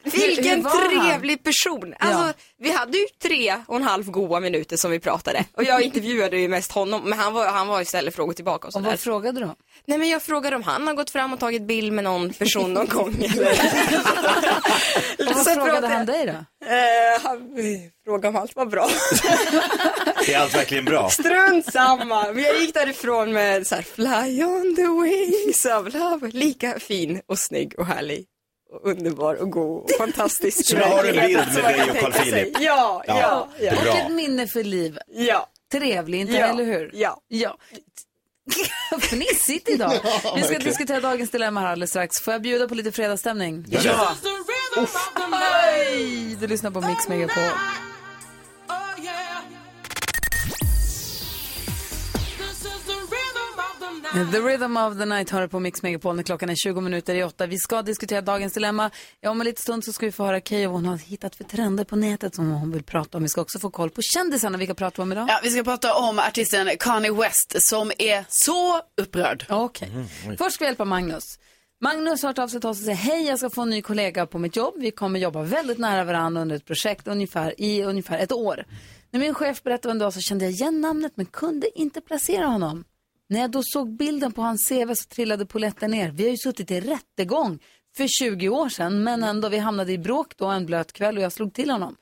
Vilken 0.02 0.56
hur 0.56 0.62
var 0.62 0.70
han? 0.70 1.10
trevlig 1.10 1.42
person. 1.44 1.94
Alltså, 1.98 2.18
Ja. 2.26 2.32
Vi 2.58 2.70
hade 2.70 2.98
ju 2.98 3.06
tre 3.22 3.56
och 3.66 3.76
en 3.76 3.82
halv 3.82 4.10
goa 4.10 4.40
minuter 4.40 4.76
som 4.76 4.90
vi 4.90 5.00
pratade. 5.00 5.44
Och 5.56 5.64
jag 5.64 5.82
intervjuade 5.82 6.38
ju 6.38 6.48
mest 6.48 6.72
honom, 6.72 7.02
men 7.04 7.18
han 7.18 7.32
var, 7.32 7.46
han 7.46 7.68
var 7.68 7.78
ju 7.78 7.84
ställde 7.84 8.10
frågor 8.10 8.32
tillbaka 8.32 8.68
och 8.68 8.76
Och 8.76 8.82
vad 8.82 9.00
frågade 9.00 9.40
du? 9.40 9.46
Nej 9.86 9.98
men 9.98 10.08
jag 10.08 10.22
frågade 10.22 10.56
om 10.56 10.62
han 10.62 10.86
har 10.86 10.94
gått 10.94 11.10
fram 11.10 11.32
och 11.32 11.40
tagit 11.40 11.62
bild 11.62 11.92
med 11.92 12.04
någon 12.04 12.32
person 12.32 12.72
någon 12.72 12.86
gång. 12.86 13.14
Eller... 13.14 13.50
Och 15.30 15.34
vad 15.34 15.44
frågade 15.54 15.86
han 15.88 16.06
dig 16.06 16.26
då? 16.26 16.32
Eh, 16.66 17.22
han 17.22 17.54
frågade 18.04 18.28
om 18.28 18.36
allt 18.36 18.56
var 18.56 18.66
bra. 18.66 18.88
Är 20.28 20.38
allt 20.38 20.54
verkligen 20.54 20.84
bra? 20.84 21.10
Strunt 21.10 21.72
samma. 21.72 22.32
Men 22.32 22.42
jag 22.42 22.60
gick 22.60 22.74
därifrån 22.74 23.32
med 23.32 23.66
så 23.66 23.74
här, 23.74 23.82
fly 23.82 24.44
on 24.44 24.76
the 24.76 24.82
wings 24.82 25.64
of 25.64 25.94
love. 25.94 26.30
Lika 26.32 26.78
fin 26.78 27.20
och 27.26 27.38
snygg 27.38 27.74
och 27.78 27.86
härlig. 27.86 28.24
Och 28.72 28.90
underbar 28.90 29.34
och 29.34 29.50
god 29.50 29.82
och 29.82 29.90
fantastisk. 29.98 30.66
Så 30.66 30.76
du 30.76 30.82
har 30.82 31.04
en 31.04 31.26
bild 31.26 31.54
med 31.54 31.64
dig 31.64 31.90
och 31.90 31.96
Carl. 31.96 32.12
Philip? 32.12 32.56
Ja, 32.60 33.04
ja, 33.06 33.20
ja. 33.20 33.48
ja. 33.60 33.72
Och 33.92 33.98
ett 33.98 34.12
minne 34.12 34.46
för 34.46 34.64
livet. 34.64 35.02
ja. 35.08 35.48
Trevlig, 35.72 36.20
inte 36.20 36.32
Ja. 36.32 36.46
eller 36.46 36.64
hur? 36.64 36.90
Ja. 36.94 37.20
ja. 37.28 37.56
Fnissigt 39.00 39.68
idag. 39.68 39.92
Vi 40.36 40.42
ska 40.42 40.58
diskutera 40.58 41.00
dagens 41.00 41.30
dilemma 41.30 41.60
här 41.60 41.66
alldeles 41.72 41.90
strax. 41.90 42.20
Får 42.20 42.32
jag 42.32 42.42
bjuda 42.42 42.68
på 42.68 42.74
lite 42.74 42.92
fredagsstämning? 42.92 43.64
Ja. 43.68 44.14
Hej! 45.32 46.36
Du 46.40 46.46
lyssnar 46.46 46.70
på 46.70 46.80
Mix 46.80 47.08
Megapol. 47.08 47.42
The 54.12 54.18
Rhythm 54.18 54.76
of 54.76 54.98
the 54.98 55.04
Night 55.04 55.30
hör 55.30 55.46
på 55.46 55.60
Mix 55.60 55.82
Megapol 55.82 56.16
när 56.16 56.22
klockan 56.22 56.50
är 56.50 56.54
20 56.54 56.80
minuter 56.80 57.14
i 57.14 57.24
åtta. 57.24 57.46
Vi 57.46 57.58
ska 57.58 57.82
diskutera 57.82 58.20
dagens 58.20 58.52
dilemma. 58.52 58.90
Om 59.26 59.40
en 59.40 59.44
liten 59.44 59.62
stund 59.62 59.84
så 59.84 59.92
ska 59.92 60.06
vi 60.06 60.12
få 60.12 60.24
höra 60.24 60.40
Keyyo 60.40 60.70
vad 60.70 60.80
hon 60.80 60.86
har 60.86 60.96
hittat 60.96 61.36
för 61.36 61.44
trender 61.44 61.84
på 61.84 61.96
nätet 61.96 62.34
som 62.34 62.50
hon 62.50 62.72
vill 62.72 62.82
prata 62.82 63.18
om. 63.18 63.22
Vi 63.22 63.28
ska 63.28 63.40
också 63.40 63.58
få 63.58 63.70
koll 63.70 63.90
på 63.90 64.02
kändisarna. 64.02 64.58
Vilka 64.58 64.74
pratar 64.74 64.96
vi 64.96 65.02
om 65.02 65.12
idag? 65.12 65.26
Ja, 65.28 65.40
vi 65.42 65.50
ska 65.50 65.64
prata 65.64 65.94
om 65.94 66.18
artisten 66.18 66.70
Kanye 66.80 67.12
West 67.12 67.62
som 67.62 67.92
är 67.98 68.24
så 68.28 68.80
upprörd. 69.00 69.46
Okej. 69.48 69.90
Först 70.38 70.54
ska 70.54 70.64
vi 70.64 70.68
hjälpa 70.68 70.84
Magnus. 70.84 71.38
Magnus 71.80 72.22
har 72.22 72.28
hört 72.28 72.38
av 72.38 72.48
sig 72.48 72.60
till 72.60 72.70
oss 72.70 72.78
och 72.78 72.84
säger 72.84 72.98
hej, 72.98 73.26
jag 73.26 73.38
ska 73.38 73.50
få 73.50 73.62
en 73.62 73.70
ny 73.70 73.82
kollega 73.82 74.26
på 74.26 74.38
mitt 74.38 74.56
jobb. 74.56 74.74
Vi 74.76 74.90
kommer 74.90 75.20
jobba 75.20 75.42
väldigt 75.42 75.78
nära 75.78 76.04
varandra 76.04 76.42
under 76.42 76.56
ett 76.56 76.66
projekt 76.66 77.08
ungefär, 77.08 77.60
i 77.60 77.82
ungefär 77.82 78.18
ett 78.18 78.32
år. 78.32 78.64
När 79.10 79.20
min 79.20 79.34
chef 79.34 79.62
berättade 79.62 79.92
en 79.92 79.98
dag 79.98 80.14
så 80.14 80.20
kände 80.20 80.44
jag 80.44 80.52
igen 80.52 80.80
namnet 80.80 81.12
men 81.14 81.26
kunde 81.26 81.78
inte 81.78 82.00
placera 82.00 82.46
honom. 82.46 82.84
När 83.32 83.40
jag 83.40 83.50
då 83.50 83.62
såg 83.62 83.96
bilden 83.96 84.32
på 84.32 84.42
hans 84.42 84.68
CV 84.68 84.94
så 84.94 85.08
trillade 85.08 85.46
polletten 85.46 85.90
ner. 85.90 86.10
Vi 86.10 86.22
har 86.22 86.30
ju 86.30 86.36
suttit 86.36 86.70
i 86.70 86.80
rättegång 86.80 87.58
för 87.96 88.06
20 88.08 88.48
år 88.48 88.68
sedan 88.68 89.02
men 89.02 89.22
ändå 89.22 89.48
vi 89.48 89.58
hamnade 89.58 89.92
i 89.92 89.98
bråk 89.98 90.36
då 90.36 90.46
en 90.46 90.66
blöt 90.66 90.92
kväll 90.92 91.16
och 91.16 91.22
jag 91.22 91.32
slog 91.32 91.54
till 91.54 91.70
honom. 91.70 91.96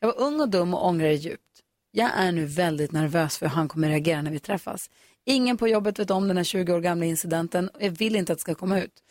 Jag 0.00 0.08
var 0.08 0.20
ung 0.20 0.40
och 0.40 0.48
dum 0.48 0.74
och 0.74 0.86
ångrar 0.86 1.06
det 1.06 1.14
djupt. 1.14 1.42
Jag 1.90 2.10
är 2.16 2.32
nu 2.32 2.44
väldigt 2.44 2.92
nervös 2.92 3.38
för 3.38 3.46
hur 3.46 3.54
han 3.54 3.68
kommer 3.68 3.88
reagera 3.88 4.22
när 4.22 4.30
vi 4.30 4.38
träffas. 4.38 4.80
Ingen 5.24 5.56
på 5.56 5.68
jobbet 5.68 5.98
vet 5.98 6.10
om 6.10 6.28
den 6.28 6.36
här 6.36 6.44
20 6.44 6.72
år 6.72 6.80
gamla 6.80 7.04
incidenten 7.04 7.68
och 7.68 7.82
jag 7.82 7.90
vill 7.90 8.16
inte 8.16 8.32
att 8.32 8.38
det 8.38 8.42
ska 8.42 8.54
komma 8.54 8.80
ut. 8.80 9.02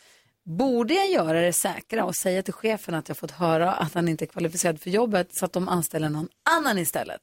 Borde 0.45 0.93
jag 0.93 1.09
göra 1.09 1.41
det 1.41 1.53
säkra 1.53 2.05
och 2.05 2.15
säga 2.15 2.43
till 2.43 2.53
chefen 2.53 2.95
att 2.95 3.07
jag 3.07 3.17
fått 3.17 3.31
höra 3.31 3.73
att 3.73 3.93
han 3.93 4.07
inte 4.07 4.25
är 4.25 4.27
kvalificerad 4.27 4.81
för 4.81 4.89
jobbet 4.89 5.27
så 5.31 5.45
att 5.45 5.53
de 5.53 5.67
anställer 5.67 6.09
någon 6.09 6.29
annan 6.57 6.77
istället? 6.77 7.21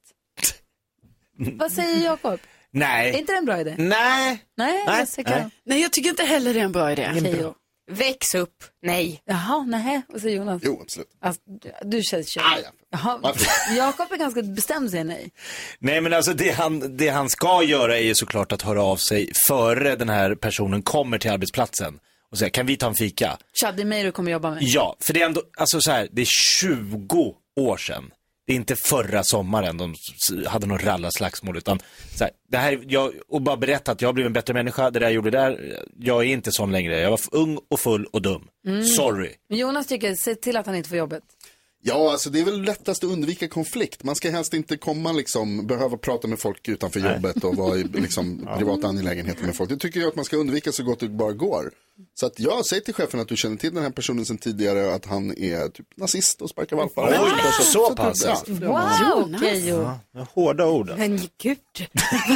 Vad 1.59 1.73
säger 1.73 2.05
Jakob? 2.05 2.41
Är 2.75 2.79
Nej. 2.79 3.19
inte 3.19 3.33
det 3.33 3.39
en 3.39 3.45
bra 3.45 3.61
idé? 3.61 3.75
Nej. 3.79 4.45
Nej, 4.57 4.85
Nej, 4.87 5.07
jag 5.17 5.27
nej. 5.27 5.51
Nej, 5.65 5.83
jag 5.83 5.93
tycker 5.93 6.11
inte 6.11 6.23
heller 6.23 6.55
det 6.55 6.61
är 6.61 6.65
en 6.65 6.73
bra 6.73 6.93
idé. 6.93 7.11
Keyyo. 7.21 7.55
Väx 7.91 8.35
upp. 8.35 8.65
Nej. 8.83 9.23
Jaha, 9.25 9.65
nej. 9.67 10.03
Vad 10.09 10.21
säger 10.21 10.37
Jonas? 10.37 10.63
Jo, 10.65 10.79
absolut. 10.83 11.09
Alltså, 11.21 11.41
du, 11.83 12.03
känns 12.03 12.29
kör. 12.29 12.41
Ah. 12.43 12.59
Jaha? 12.91 13.35
Jakob 13.77 14.13
är 14.13 14.17
ganska 14.17 14.43
bestämd 14.43 14.91
säger 14.91 15.05
nej. 15.05 15.31
Nej 15.79 16.01
men 16.01 16.13
alltså 16.13 16.33
det 16.33 16.51
han, 16.51 16.97
det 16.97 17.09
han 17.09 17.29
ska 17.31 17.63
göra 17.63 17.99
är 17.99 18.03
ju 18.03 18.15
såklart 18.15 18.53
att 18.53 18.63
höra 18.63 18.83
av 18.83 18.97
sig 18.97 19.33
före 19.49 19.97
den 19.97 20.09
här 20.09 20.35
personen 20.35 20.83
kommer 20.83 21.19
till 21.19 21.31
arbetsplatsen 21.31 21.99
och 22.31 22.39
säga 22.39 22.51
kan 22.51 22.67
vi 22.67 22.77
ta 22.77 22.87
en 22.87 22.95
fika? 22.95 23.39
Tja, 23.55 23.73
det 23.73 23.83
är 23.83 23.87
mig 23.87 24.03
du 24.03 24.13
kommer 24.13 24.33
jobba 24.33 24.51
med. 24.51 24.63
Ja, 24.63 24.97
för 25.01 25.15
det 25.15 25.23
är 25.23 25.27
ändå, 25.27 25.43
alltså 25.57 25.81
så 25.81 25.91
här, 25.91 26.09
det 26.13 26.23
är 26.23 26.29
20 26.59 27.35
år 27.57 27.77
sedan. 27.77 28.11
Det 28.47 28.53
är 28.53 28.57
inte 28.57 28.77
förra 28.77 29.25
sommaren 29.25 29.77
de 29.77 29.95
hade 30.47 30.67
någon 30.67 30.79
rallarslagsmål 30.79 31.57
utan 31.57 31.81
så 32.19 32.25
här, 32.25 32.33
det 32.49 32.57
här, 32.57 32.81
jag, 32.89 33.13
och 33.29 33.43
bara 33.43 33.57
berätta 33.57 33.93
att 33.93 34.03
jag 34.03 34.15
blev 34.15 34.27
en 34.27 34.33
bättre 34.33 34.55
människa, 34.55 34.91
det 34.91 34.99
där 34.99 35.07
jag 35.07 35.13
gjorde 35.13 35.31
där, 35.31 35.79
jag 35.99 36.21
är 36.21 36.29
inte 36.29 36.53
sån 36.53 36.73
längre. 36.73 37.01
Jag 37.01 37.11
var 37.11 37.21
ung 37.33 37.59
och 37.71 37.81
full 37.81 38.07
och 38.07 38.23
dum. 38.23 38.49
Sorry. 38.97 39.31
Men 39.49 39.59
Jonas 39.59 39.87
tycker, 39.87 40.15
se 40.15 40.35
till 40.35 40.57
att 40.57 40.67
han 40.67 40.75
inte 40.75 40.89
får 40.89 40.99
jobbet. 40.99 41.23
Ja, 41.85 42.13
alltså 42.13 42.31
det 42.31 42.41
är 42.41 42.45
väl 42.45 42.63
lättast 42.63 43.05
att 43.05 43.11
undvika 43.11 43.49
konflikt. 43.49 44.03
Man 44.05 44.17
ska 44.17 44.31
helst 44.31 44.55
inte 44.55 44.77
komma 44.77 45.13
liksom, 45.13 45.67
behöva 45.67 45.97
prata 45.97 46.29
med 46.29 46.39
folk 46.41 46.69
utanför 46.69 47.01
jobbet 47.01 47.45
och 47.45 47.57
vara 47.57 47.77
i 47.79 47.85
liksom, 47.85 48.49
privata 48.59 48.87
angelägenheter 48.89 49.45
med 49.45 49.57
folk. 49.57 49.71
Det 49.71 49.77
tycker 49.77 50.01
jag 50.01 50.09
att 50.09 50.17
man 50.17 50.25
ska 50.25 50.37
undvika 50.37 50.73
så 50.73 50.83
gott 50.83 51.01
det 51.01 51.09
bara 51.09 51.33
går. 51.33 51.71
Så 52.15 52.27
att 52.27 52.41
jag 52.41 52.67
säger 52.67 52.83
till 52.83 52.95
chefen 52.95 53.21
att 53.21 53.29
du 53.29 53.37
känner 53.37 53.57
till 53.57 53.75
den 53.75 53.83
här 53.83 53.91
personen 53.91 54.25
sedan 54.27 54.39
tidigare 54.39 54.95
att 54.95 55.07
han 55.07 55.31
är 55.39 55.69
typ 55.69 55.87
nazist 55.97 56.43
och 56.43 56.51
sparkar 56.51 56.77
valpar. 56.77 57.19
Oj, 57.23 57.31
Så- 57.59 57.63
så 57.65 57.87
att- 57.91 57.97
pass, 57.97 58.25
ja, 58.25 58.31
alltså. 58.31 58.53
Wow, 58.53 59.39
Keyyo. 59.41 59.91
Hårda 60.35 60.67
orden. 60.67 60.99
Men 60.99 61.21
gud, 61.43 61.59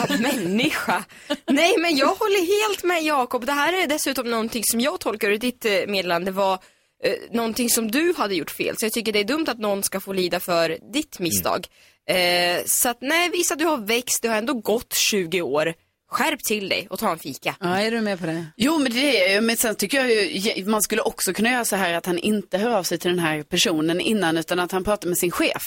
vad 0.08 0.20
människa. 0.20 1.04
Nej, 1.50 1.74
men 1.78 1.96
jag 1.96 2.06
håller 2.14 2.68
helt 2.70 2.84
med 2.84 3.02
Jakob. 3.02 3.46
Det 3.46 3.52
här 3.52 3.82
är 3.82 3.86
dessutom 3.86 4.30
någonting 4.30 4.64
som 4.64 4.80
jag 4.80 5.00
tolkar 5.00 5.30
ur 5.30 5.38
ditt 5.38 5.64
eh, 5.64 5.72
meddelande 5.88 6.30
var 6.30 6.58
eh, 7.04 7.12
någonting 7.30 7.70
som 7.70 7.90
du 7.90 8.14
hade 8.16 8.34
gjort 8.34 8.50
fel. 8.50 8.76
Så 8.76 8.84
jag 8.84 8.92
tycker 8.92 9.12
det 9.12 9.20
är 9.20 9.24
dumt 9.24 9.46
att 9.48 9.58
någon 9.58 9.82
ska 9.82 10.00
få 10.00 10.12
lida 10.12 10.40
för 10.40 10.78
ditt 10.92 11.18
misstag. 11.18 11.66
Eh, 12.08 12.64
så 12.66 12.88
att 12.88 12.98
nej, 13.00 13.30
visa 13.30 13.54
du 13.54 13.64
har 13.64 13.76
växt, 13.76 14.22
det 14.22 14.28
har 14.28 14.36
ändå 14.36 14.54
gått 14.54 14.94
20 15.10 15.42
år. 15.42 15.74
Skärp 16.10 16.44
till 16.44 16.68
dig 16.68 16.86
och 16.90 16.98
ta 16.98 17.10
en 17.10 17.18
fika. 17.18 17.56
Ja, 17.60 17.80
är 17.80 17.90
du 17.90 18.00
med 18.00 18.20
på 18.20 18.26
det? 18.26 18.46
Jo, 18.56 18.78
men 18.78 18.92
det 18.92 19.32
är 19.32 19.40
men 19.40 19.56
sen 19.56 19.74
tycker 19.74 19.98
jag 19.98 20.10
ju, 20.32 20.64
man 20.64 20.82
skulle 20.82 21.02
också 21.02 21.32
kunna 21.32 21.50
göra 21.50 21.64
så 21.64 21.76
här 21.76 21.94
att 21.94 22.06
han 22.06 22.18
inte 22.18 22.58
hör 22.58 22.70
av 22.70 22.82
sig 22.82 22.98
till 22.98 23.10
den 23.10 23.18
här 23.18 23.42
personen 23.42 24.00
innan, 24.00 24.38
utan 24.38 24.58
att 24.58 24.72
han 24.72 24.84
pratar 24.84 25.08
med 25.08 25.18
sin 25.18 25.30
chef. 25.30 25.62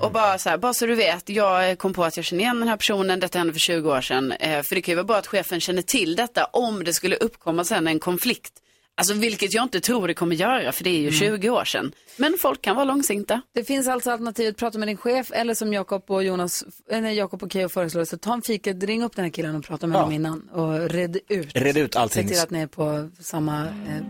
Och 0.00 0.12
bara 0.12 0.38
så 0.38 0.48
här, 0.48 0.58
bara 0.58 0.74
så 0.74 0.86
du 0.86 0.94
vet, 0.94 1.28
jag 1.28 1.78
kom 1.78 1.94
på 1.94 2.04
att 2.04 2.16
jag 2.16 2.24
känner 2.24 2.42
igen 2.42 2.58
den 2.58 2.68
här 2.68 2.76
personen, 2.76 3.20
detta 3.20 3.38
hände 3.38 3.52
för 3.52 3.60
20 3.60 3.90
år 3.90 4.00
sedan. 4.00 4.32
Eh, 4.32 4.62
för 4.62 4.74
det 4.74 4.82
kan 4.82 4.92
ju 4.92 4.96
vara 4.96 5.04
bra 5.04 5.16
att 5.16 5.26
chefen 5.26 5.60
känner 5.60 5.82
till 5.82 6.16
detta 6.16 6.44
om 6.44 6.84
det 6.84 6.92
skulle 6.92 7.16
uppkomma 7.16 7.64
sen 7.64 7.86
en 7.86 7.98
konflikt. 7.98 8.52
Alltså 8.96 9.14
vilket 9.14 9.54
jag 9.54 9.62
inte 9.64 9.80
tror 9.80 10.08
det 10.08 10.14
kommer 10.14 10.36
göra, 10.36 10.72
för 10.72 10.84
det 10.84 10.90
är 10.90 11.00
ju 11.00 11.10
20 11.12 11.50
år 11.50 11.64
sedan. 11.64 11.92
Men 12.16 12.36
folk 12.40 12.62
kan 12.62 12.76
vara 12.76 12.84
långsinta. 12.84 13.40
Det 13.54 13.64
finns 13.64 13.88
alltså 13.88 14.10
alternativet 14.10 14.56
prata 14.56 14.78
med 14.78 14.88
din 14.88 14.96
chef 14.96 15.30
eller 15.32 15.54
som 15.54 15.72
Jakob 15.72 16.04
och 16.10 16.24
Jonas, 16.24 16.64
eller 16.90 17.10
Jakob 17.10 17.42
och 17.42 17.52
Keyyo 17.52 17.68
föreslår, 17.68 18.04
så 18.04 18.16
ta 18.18 18.34
en 18.34 18.42
fika, 18.42 18.72
ring 18.72 19.02
upp 19.02 19.16
den 19.16 19.24
här 19.24 19.32
killen 19.32 19.56
och 19.56 19.64
prata 19.64 19.86
med 19.86 19.96
Ja. 19.96 20.00
honom 20.00 20.14
innan 20.14 20.48
och 20.48 20.90
red 20.90 21.16
ut. 21.28 21.50
Red 21.54 21.76
ut 21.76 21.96
allting. 21.96 22.28
Se 22.28 22.34
till 22.34 22.42
att 22.42 22.50
ni 22.50 22.60
är 22.60 22.66
på 22.66 23.08
samma 23.20 23.64
eh, 23.66 24.02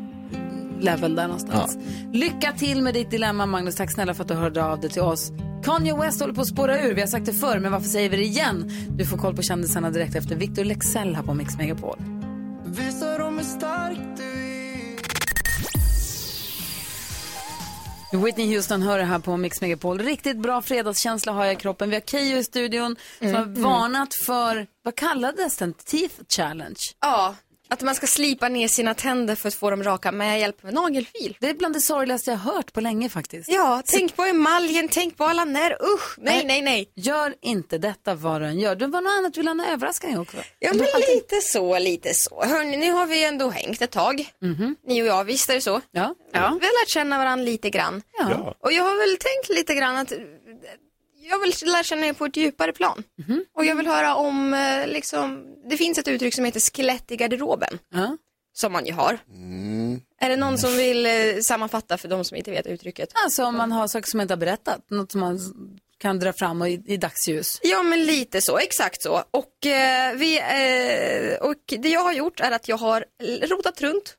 level 0.81 1.15
där 1.15 1.27
någonstans. 1.27 1.79
Lycka 2.13 2.53
till 2.53 2.83
med 2.83 2.95
ditt 2.95 3.11
dilemma 3.11 3.47
Magnus, 3.47 3.77
tack 3.77 3.91
snälla 3.93 4.15
för 4.15 4.23
att 4.23 4.29
du 4.29 4.35
hörde 4.35 4.65
av 4.65 4.81
dig 4.81 4.91
till 4.91 5.03
oss. 5.03 5.33
Kanye 5.65 5.97
West 5.97 6.21
håller 6.21 6.35
på 6.35 6.41
att 6.41 6.49
spåra 6.49 6.83
ur, 6.83 6.95
vi 6.95 7.01
har 7.01 7.09
sagt 7.09 7.27
det 7.27 7.33
förr, 7.33 7.59
men 7.59 7.73
varför 7.73 7.89
säger 7.89 8.09
vi 8.11 8.17
det 8.17 8.25
igen? 8.25 8.71
Du 8.97 9.07
får 9.07 9.19
koll 9.19 9.37
på 9.37 9.43
kändisarna 9.43 9.91
direkt 9.91 10.15
efter 10.15 10.37
Victor 10.37 10.65
Lexell 10.65 11.15
här 11.15 11.23
på 11.23 11.35
Mix 11.35 11.57
Megapol. 11.57 11.97
Whitney 18.13 18.55
Houston 18.55 18.83
hör 18.83 18.99
det 18.99 19.05
här 19.05 19.19
på 19.19 19.37
Mix 19.37 19.61
Megapol. 19.61 19.99
Riktigt 19.99 20.37
bra 20.37 20.63
fredagskänsla 20.63 21.33
har 21.33 21.45
jag 21.45 21.53
i 21.53 21.57
kroppen. 21.57 21.91
Vi 21.91 21.97
har 21.97 22.01
Keyyo 22.01 22.37
i 22.37 22.45
studion 22.45 22.97
som 23.19 23.35
har 23.35 23.45
varnat 23.45 24.09
för, 24.27 24.67
vad 24.83 24.95
kallades 24.95 25.57
den? 25.57 25.75
Teeth 25.75 26.15
challenge. 26.29 26.81
Ja, 27.01 27.35
att 27.73 27.83
man 27.83 27.95
ska 27.95 28.07
slipa 28.07 28.49
ner 28.49 28.69
sina 28.69 28.95
tänder 28.95 29.35
för 29.35 29.49
att 29.49 29.55
få 29.55 29.71
dem 29.71 29.83
raka 29.83 30.13
med 30.13 30.41
hjälp 30.41 30.65
av 30.65 30.73
nagelfil. 30.73 31.37
Det 31.41 31.49
är 31.49 31.55
bland 31.55 31.75
det 31.75 31.81
sorgligaste 31.81 32.31
jag 32.31 32.39
hört 32.39 32.73
på 32.73 32.81
länge 32.81 33.09
faktiskt. 33.09 33.49
Ja, 33.49 33.83
tänk 33.87 34.17
på 34.17 34.23
emaljen, 34.23 34.89
tänk 34.89 35.17
på 35.17 35.25
alla 35.25 35.45
när, 35.45 35.73
usch, 35.95 36.19
nej, 36.19 36.45
nej, 36.45 36.63
nej. 36.63 36.93
Gör 36.97 37.35
inte 37.43 37.79
detta 37.79 38.15
vad 38.15 38.41
du 38.41 38.47
än 38.47 38.59
gör. 38.59 38.77
Det 38.77 38.87
var 38.87 39.01
något 39.01 39.13
annat, 39.19 39.35
du 39.35 39.41
vill 39.41 39.49
ha 39.49 39.53
en 39.53 39.61
överraskning 39.61 40.19
också. 40.19 40.37
Ja, 40.59 40.71
men 40.75 40.87
lite 41.15 41.41
så, 41.41 41.79
lite 41.79 42.15
så. 42.15 42.45
Hörni, 42.45 42.77
nu 42.77 42.93
har 42.93 43.07
vi 43.07 43.25
ändå 43.25 43.51
hängt 43.51 43.83
ett 43.83 43.91
tag. 43.91 44.33
Ni 44.87 45.03
och 45.03 45.07
jag, 45.07 45.25
visst 45.25 45.51
är 45.51 45.55
det 45.55 45.61
så? 45.61 45.81
Ja. 45.91 46.15
Vi 46.33 46.39
har 46.39 46.83
lärt 46.83 46.89
känna 46.89 47.19
varandra 47.19 47.45
lite 47.45 47.71
grann. 47.71 48.03
Ja. 48.19 48.55
Och 48.61 48.73
jag 48.73 48.83
har 48.83 48.97
väl 48.97 49.17
tänkt 49.17 49.59
lite 49.59 49.75
grann 49.75 49.97
att 49.97 50.13
jag 51.31 51.39
vill 51.39 51.53
lära 51.67 51.83
känna 51.83 52.07
er 52.07 52.13
på 52.13 52.25
ett 52.25 52.37
djupare 52.37 52.73
plan. 52.73 53.03
Och 53.57 53.65
jag 53.65 53.77
vill 53.77 53.87
höra 53.87 54.15
om, 54.15 54.55
eh, 54.55 54.87
liksom, 54.87 55.45
det 55.69 55.77
finns 55.77 55.99
ett 55.99 56.09
uttryck 56.09 56.35
som 56.35 56.45
heter 56.45 56.61
skelett 56.61 57.11
i 57.11 57.17
garderoben. 57.17 57.79
Ja. 57.95 58.17
Som 58.55 58.73
man 58.73 58.87
ju 58.87 58.93
har. 58.93 59.19
Är 60.21 60.29
det 60.29 60.37
någon 60.37 60.59
som 60.59 60.77
vill 60.77 61.07
eh, 61.07 61.13
sammanfatta 61.43 61.99
för 61.99 62.09
de 62.09 62.25
som 62.25 62.37
inte 62.37 62.51
vet 62.51 62.67
uttrycket? 62.67 63.09
Alltså 63.15 63.45
om 63.45 63.57
man 63.57 63.73
har 63.73 63.89
saker 63.89 64.11
som 64.11 64.19
man 64.19 64.25
inte 64.25 64.35
har 64.35 64.39
berättat, 64.39 64.91
något 64.91 65.13
som 65.13 65.21
man 65.21 65.39
kan 65.99 66.19
dra 66.19 66.33
fram 66.33 66.61
och 66.63 66.69
i, 66.69 66.83
i 66.87 66.97
dagsljus. 66.97 67.59
Ja, 67.63 67.83
men 67.83 68.05
lite 68.05 68.41
så, 68.41 68.59
exakt 68.59 69.03
så. 69.03 69.25
Och, 69.31 69.67
eh, 69.67 70.15
vi, 70.15 70.39
eh, 70.39 71.49
och 71.49 71.55
det 71.79 71.89
jag 71.89 72.01
har 72.01 72.13
gjort 72.13 72.41
är 72.41 72.51
att 72.51 72.69
jag 72.69 72.77
har 72.77 73.05
rotat 73.47 73.81
runt 73.81 74.17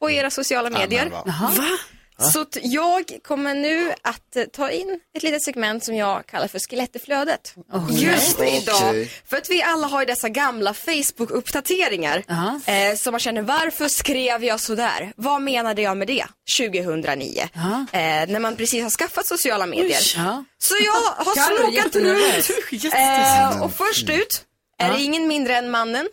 på 0.00 0.10
era 0.10 0.30
sociala 0.30 0.70
medier. 0.70 1.10
va? 1.10 1.22
Va? 1.26 1.68
Så 2.18 2.46
jag 2.62 3.18
kommer 3.24 3.54
nu 3.54 3.92
att 4.02 4.36
eh, 4.36 4.44
ta 4.44 4.70
in 4.70 5.00
ett 5.16 5.22
litet 5.22 5.42
segment 5.42 5.84
som 5.84 5.94
jag 5.96 6.26
kallar 6.26 6.48
för 6.48 6.58
skeletteflödet. 6.58 7.54
Just 7.90 8.36
Okej. 8.38 8.62
idag. 8.62 9.08
För 9.28 9.36
att 9.36 9.50
vi 9.50 9.62
alla 9.62 9.86
har 9.86 10.00
ju 10.00 10.06
dessa 10.06 10.28
gamla 10.28 10.74
Facebook-uppdateringar. 10.74 12.24
Eh, 12.66 12.96
som 12.96 13.10
man 13.12 13.20
känner, 13.20 13.42
varför 13.42 13.88
skrev 13.88 14.44
jag 14.44 14.60
sådär? 14.60 15.12
Vad 15.16 15.42
menade 15.42 15.82
jag 15.82 15.96
med 15.96 16.06
det 16.06 16.26
2009? 16.58 17.48
Jaha. 17.52 17.86
Eh, 17.92 18.28
när 18.28 18.40
man 18.40 18.56
precis 18.56 18.82
har 18.82 18.90
skaffat 18.90 19.26
sociala 19.26 19.66
medier. 19.66 20.00
Ja. 20.16 20.44
Så 20.58 20.74
jag 20.84 21.24
har 21.24 21.34
Karo, 21.34 21.56
snokat 21.56 21.74
jättenervös. 21.74 22.50
runt. 22.50 22.94
Eh, 22.94 23.62
och 23.62 23.72
först 23.74 24.10
ut 24.10 24.44
är 24.78 24.92
det 24.92 25.02
ingen 25.02 25.28
mindre 25.28 25.56
än 25.56 25.70
mannen, 25.70 26.08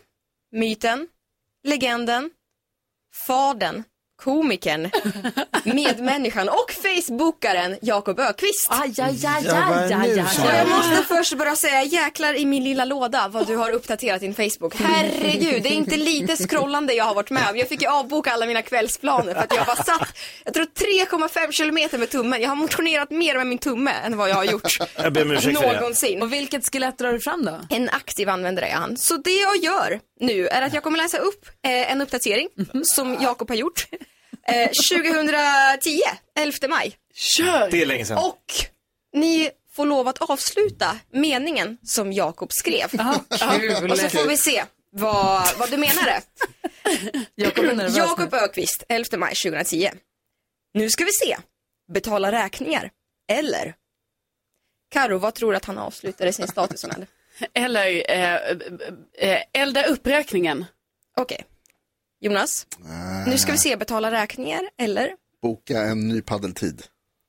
myten, 0.51 1.07
legenden, 1.63 2.29
fadern, 3.27 3.83
komikern, 4.23 4.89
medmänniskan 5.63 6.49
och 6.49 6.71
facebookaren 6.71 7.77
Jakob 7.81 8.19
Ökvist. 8.19 8.67
Aj, 8.69 8.93
aj, 9.01 9.25
aj, 9.27 9.43
Ja, 9.45 9.65
vad 9.69 9.77
är 9.77 9.83
aj, 9.83 9.93
aj, 9.93 10.15
nu 10.15 10.21
aj, 10.21 10.27
så? 10.35 10.41
Och 10.41 10.53
jag 10.53 10.69
måste 10.69 11.03
först 11.15 11.33
bara 11.33 11.55
säga 11.55 11.83
jäklar 11.83 12.33
i 12.33 12.45
min 12.45 12.63
lilla 12.63 12.85
låda 12.85 13.27
vad 13.27 13.47
du 13.47 13.55
har 13.55 13.71
uppdaterat 13.71 14.21
din 14.21 14.35
Facebook. 14.35 14.75
Herregud, 14.75 15.63
det 15.63 15.69
är 15.69 15.73
inte 15.73 15.97
lite 15.97 16.35
scrollande 16.35 16.93
jag 16.93 17.05
har 17.05 17.15
varit 17.15 17.29
med 17.29 17.49
om. 17.49 17.57
Jag 17.57 17.69
fick 17.69 17.81
ju 17.81 17.87
avboka 17.87 18.31
alla 18.31 18.45
mina 18.45 18.61
kvällsplaner 18.61 19.33
för 19.33 19.41
att 19.41 19.55
jag 19.55 19.65
var 19.65 19.75
satt, 19.75 20.17
jag 20.45 20.53
tror 20.53 20.65
3,5 20.65 21.51
kilometer 21.51 21.97
med 21.97 22.09
tummen. 22.09 22.41
Jag 22.41 22.49
har 22.49 22.55
motionerat 22.55 23.11
mer 23.11 23.37
med 23.37 23.47
min 23.47 23.57
tumme 23.57 23.91
än 24.05 24.17
vad 24.17 24.29
jag 24.29 24.35
har 24.35 24.43
gjort 24.43 24.77
Jag 24.95 25.13
ber 25.13 25.79
någonsin. 25.79 26.21
Och 26.21 26.33
vilket 26.33 26.71
skelett 26.71 26.97
drar 26.97 27.13
du 27.13 27.19
fram 27.19 27.45
då? 27.45 27.59
En 27.69 27.89
aktiv 27.89 28.29
användare 28.29 28.65
är 28.65 28.75
han. 28.75 28.97
Så 28.97 29.17
det 29.17 29.39
jag 29.39 29.57
gör 29.57 29.99
nu 30.19 30.47
är 30.47 30.61
att 30.61 30.73
jag 30.73 30.83
kommer 30.83 30.97
läsa 30.97 31.17
upp 31.17 31.45
eh, 31.65 31.91
en 31.91 32.01
uppdatering 32.01 32.47
som 32.83 33.17
Jakob 33.21 33.49
har 33.49 33.55
gjort. 33.55 33.87
Eh, 34.47 34.67
2010, 34.67 36.01
11 36.35 36.67
maj. 36.69 36.97
Kör! 37.13 37.71
Det 37.71 37.81
är 37.81 37.85
länge 37.85 38.05
sedan. 38.05 38.17
Och 38.17 38.53
ni 39.13 39.49
får 39.71 39.85
lov 39.85 40.07
att 40.07 40.17
avsluta 40.17 40.99
meningen 41.11 41.77
som 41.83 42.13
Jakob 42.13 42.53
skrev. 42.53 42.87
Kul. 42.89 43.91
Och 43.91 43.97
så 43.97 44.09
får 44.09 44.27
vi 44.27 44.37
se 44.37 44.63
vad, 44.91 45.57
vad 45.57 45.71
du 45.71 45.77
menade. 45.77 46.21
Jakob 47.35 47.65
är 47.65 47.75
nervös 47.75 47.97
Jakob. 47.97 48.33
Ökvist, 48.33 48.83
11 48.89 49.17
maj 49.17 49.35
2010. 49.35 49.89
Nu 50.73 50.89
ska 50.89 51.05
vi 51.05 51.11
se. 51.11 51.37
Betala 51.93 52.31
räkningar. 52.31 52.91
Eller? 53.31 53.75
Karo, 54.91 55.17
vad 55.17 55.33
tror 55.33 55.51
du 55.51 55.57
att 55.57 55.65
han 55.65 55.77
avslutade 55.77 56.33
sin 56.33 56.47
status 56.47 56.85
med? 56.85 57.07
Eller 57.53 58.11
eh, 58.11 58.35
eh, 59.29 59.43
elda 59.53 59.83
upp 59.83 60.07
räkningen. 60.07 60.65
Okej. 61.17 61.45
Jonas? 62.21 62.67
Nu 63.27 63.37
ska 63.37 63.51
vi 63.51 63.57
se. 63.57 63.75
Betala 63.75 64.11
räkningar. 64.11 64.61
Eller? 64.77 65.11
Boka 65.41 65.81
en 65.81 66.07
ny 66.07 66.21
paddeltid. 66.21 66.83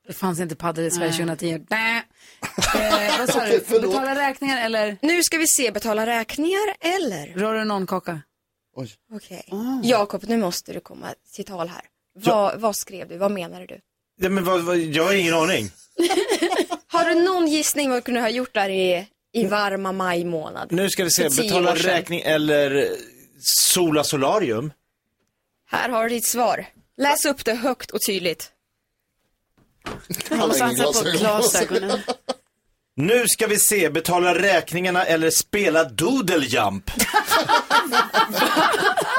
Det 0.06 0.12
fanns 0.12 0.40
inte 0.40 0.54
paddel 0.56 0.84
i 0.84 0.90
Sverige 0.90 1.12
2010. 1.12 1.66
Nej. 1.70 2.02
Eh, 2.74 3.18
vad 3.18 3.28
sa 3.28 3.46
du? 3.46 3.80
Betala 3.80 4.14
räkningar 4.14 4.64
eller 4.66 4.96
Nu 5.02 5.22
ska 5.22 5.38
vi 5.38 5.46
se. 5.46 5.70
Betala 5.70 6.06
räkningar. 6.06 6.76
Eller? 6.80 7.26
rör 7.26 7.54
du 7.54 7.64
någon 7.64 7.86
kaka? 7.86 8.20
Oj. 8.76 8.90
Okej. 9.12 9.48
Jakob, 9.82 10.24
nu 10.26 10.36
måste 10.36 10.72
du 10.72 10.80
komma 10.80 11.06
till 11.34 11.44
tal 11.44 11.68
här. 11.68 11.82
Vad, 12.14 12.60
vad 12.60 12.76
skrev 12.76 13.08
du? 13.08 13.18
Vad 13.18 13.30
menade 13.30 13.66
du? 13.66 13.80
Ja, 14.20 14.28
men 14.28 14.44
vad, 14.44 14.60
vad, 14.64 14.78
jag 14.78 15.04
har 15.04 15.14
ingen 15.14 15.34
aning. 15.34 15.70
Har 16.86 17.04
du 17.04 17.14
någon 17.14 17.46
gissning 17.46 17.88
vad 17.90 17.98
du 17.98 18.02
kunde 18.02 18.20
ha 18.20 18.28
gjort 18.28 18.54
där 18.54 18.68
i, 18.68 19.06
i 19.32 19.46
varma 19.46 19.92
maj 19.92 20.24
månad? 20.24 20.72
Nu 20.72 20.90
ska 20.90 21.04
vi 21.04 21.10
se, 21.10 21.28
betala 21.28 21.74
räkning 21.74 22.20
eller 22.20 22.88
sola 23.40 24.04
solarium. 24.04 24.72
Här 25.72 25.88
har 25.88 26.02
du 26.02 26.08
ditt 26.08 26.26
svar. 26.26 26.66
Läs 26.96 27.24
upp 27.24 27.44
det 27.44 27.54
högt 27.54 27.90
och 27.90 28.00
tydligt. 28.06 28.50
Han 30.30 30.38
har 30.38 30.56
ingen 30.56 30.76
Satsa 30.76 31.04
på 31.04 31.10
glasögon. 31.10 31.18
glasögonen. 31.18 32.00
Nu 32.96 33.24
ska 33.26 33.46
vi 33.46 33.58
se, 33.58 33.90
betala 33.90 34.34
räkningarna 34.34 35.04
eller 35.04 35.30
spela 35.30 35.84
doodle 35.84 36.46
jump. 36.46 36.90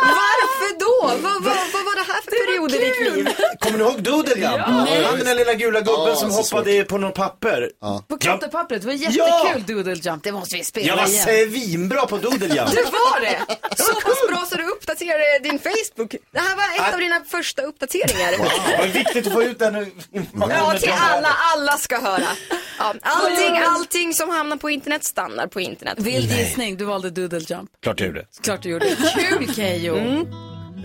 Varför 0.01 0.79
då? 0.79 1.07
Vad, 1.07 1.21
vad, 1.21 1.43
vad 1.43 1.83
var 1.85 1.95
det 1.95 2.13
här 2.13 2.21
för 2.21 2.31
period 2.31 2.71
i 2.71 2.77
ditt 2.77 3.13
liv? 3.15 3.32
Kommer 3.63 3.77
ni 3.77 3.83
ihåg 3.83 4.03
doodle 4.03 4.35
jump? 4.35 4.57
Han 4.59 5.17
den 5.17 5.25
där 5.25 5.35
lilla 5.35 5.53
gula 5.53 5.79
gubben 5.81 6.05
Ja, 6.07 6.15
som 6.15 6.31
så 6.31 6.55
hoppade 6.55 6.83
på 6.83 6.97
något 6.97 7.15
papper. 7.15 7.69
På 8.07 8.17
klotterpappret, 8.17 8.81
det 8.81 8.87
var 8.87 8.93
jättekul 8.93 9.17
Ja! 9.27 9.55
doodle 9.67 9.93
jump. 9.93 10.23
Det 10.23 10.31
måste 10.31 10.55
vi 10.57 10.63
spela 10.63 10.87
Jag 10.87 10.95
var 10.97 11.07
igen. 11.07 11.23
svinbra 11.51 12.05
på 12.05 12.17
doodle 12.17 12.47
jump. 12.55 12.71
Det 12.71 12.83
var 12.83 13.19
det! 13.21 13.37
Så 13.77 13.93
pass 14.01 14.27
bra 14.29 14.45
så 14.49 14.55
du 14.55 14.63
uppdaterade 14.67 15.39
din 15.43 15.59
Facebook. 15.59 16.15
Det 16.31 16.39
här 16.39 16.55
var 16.55 16.87
ett 16.87 16.93
av 16.93 16.99
dina 16.99 17.21
första 17.27 17.61
uppdateringar. 17.61 18.31
Det 18.31 18.77
var 18.77 18.87
viktigt 18.87 19.27
att 19.27 19.33
få 19.33 19.43
ut 19.43 19.59
den 19.59 19.91
Ja, 20.49 20.73
till 20.79 20.91
alla, 20.99 21.29
alla 21.55 21.77
ska 21.77 21.99
höra. 22.01 22.27
Ja, 22.79 22.93
allting, 23.01 23.57
allting 23.57 24.13
som 24.13 24.29
hamnar 24.29 24.57
på 24.57 24.69
internet 24.69 25.03
stannar 25.03 25.47
på 25.47 25.61
internet. 25.61 25.93
Vild 25.97 26.31
gissning, 26.31 26.77
du 26.77 26.85
valde 26.85 27.09
doodle 27.09 27.39
jump. 27.39 27.69
Klart 27.83 27.99
jag 27.99 28.07
gjorde. 28.07 28.25
Klart 28.41 28.61
du 28.63 28.69
gjorde. 28.69 28.95
Kul 29.15 29.53
Keyyo. 29.55 29.95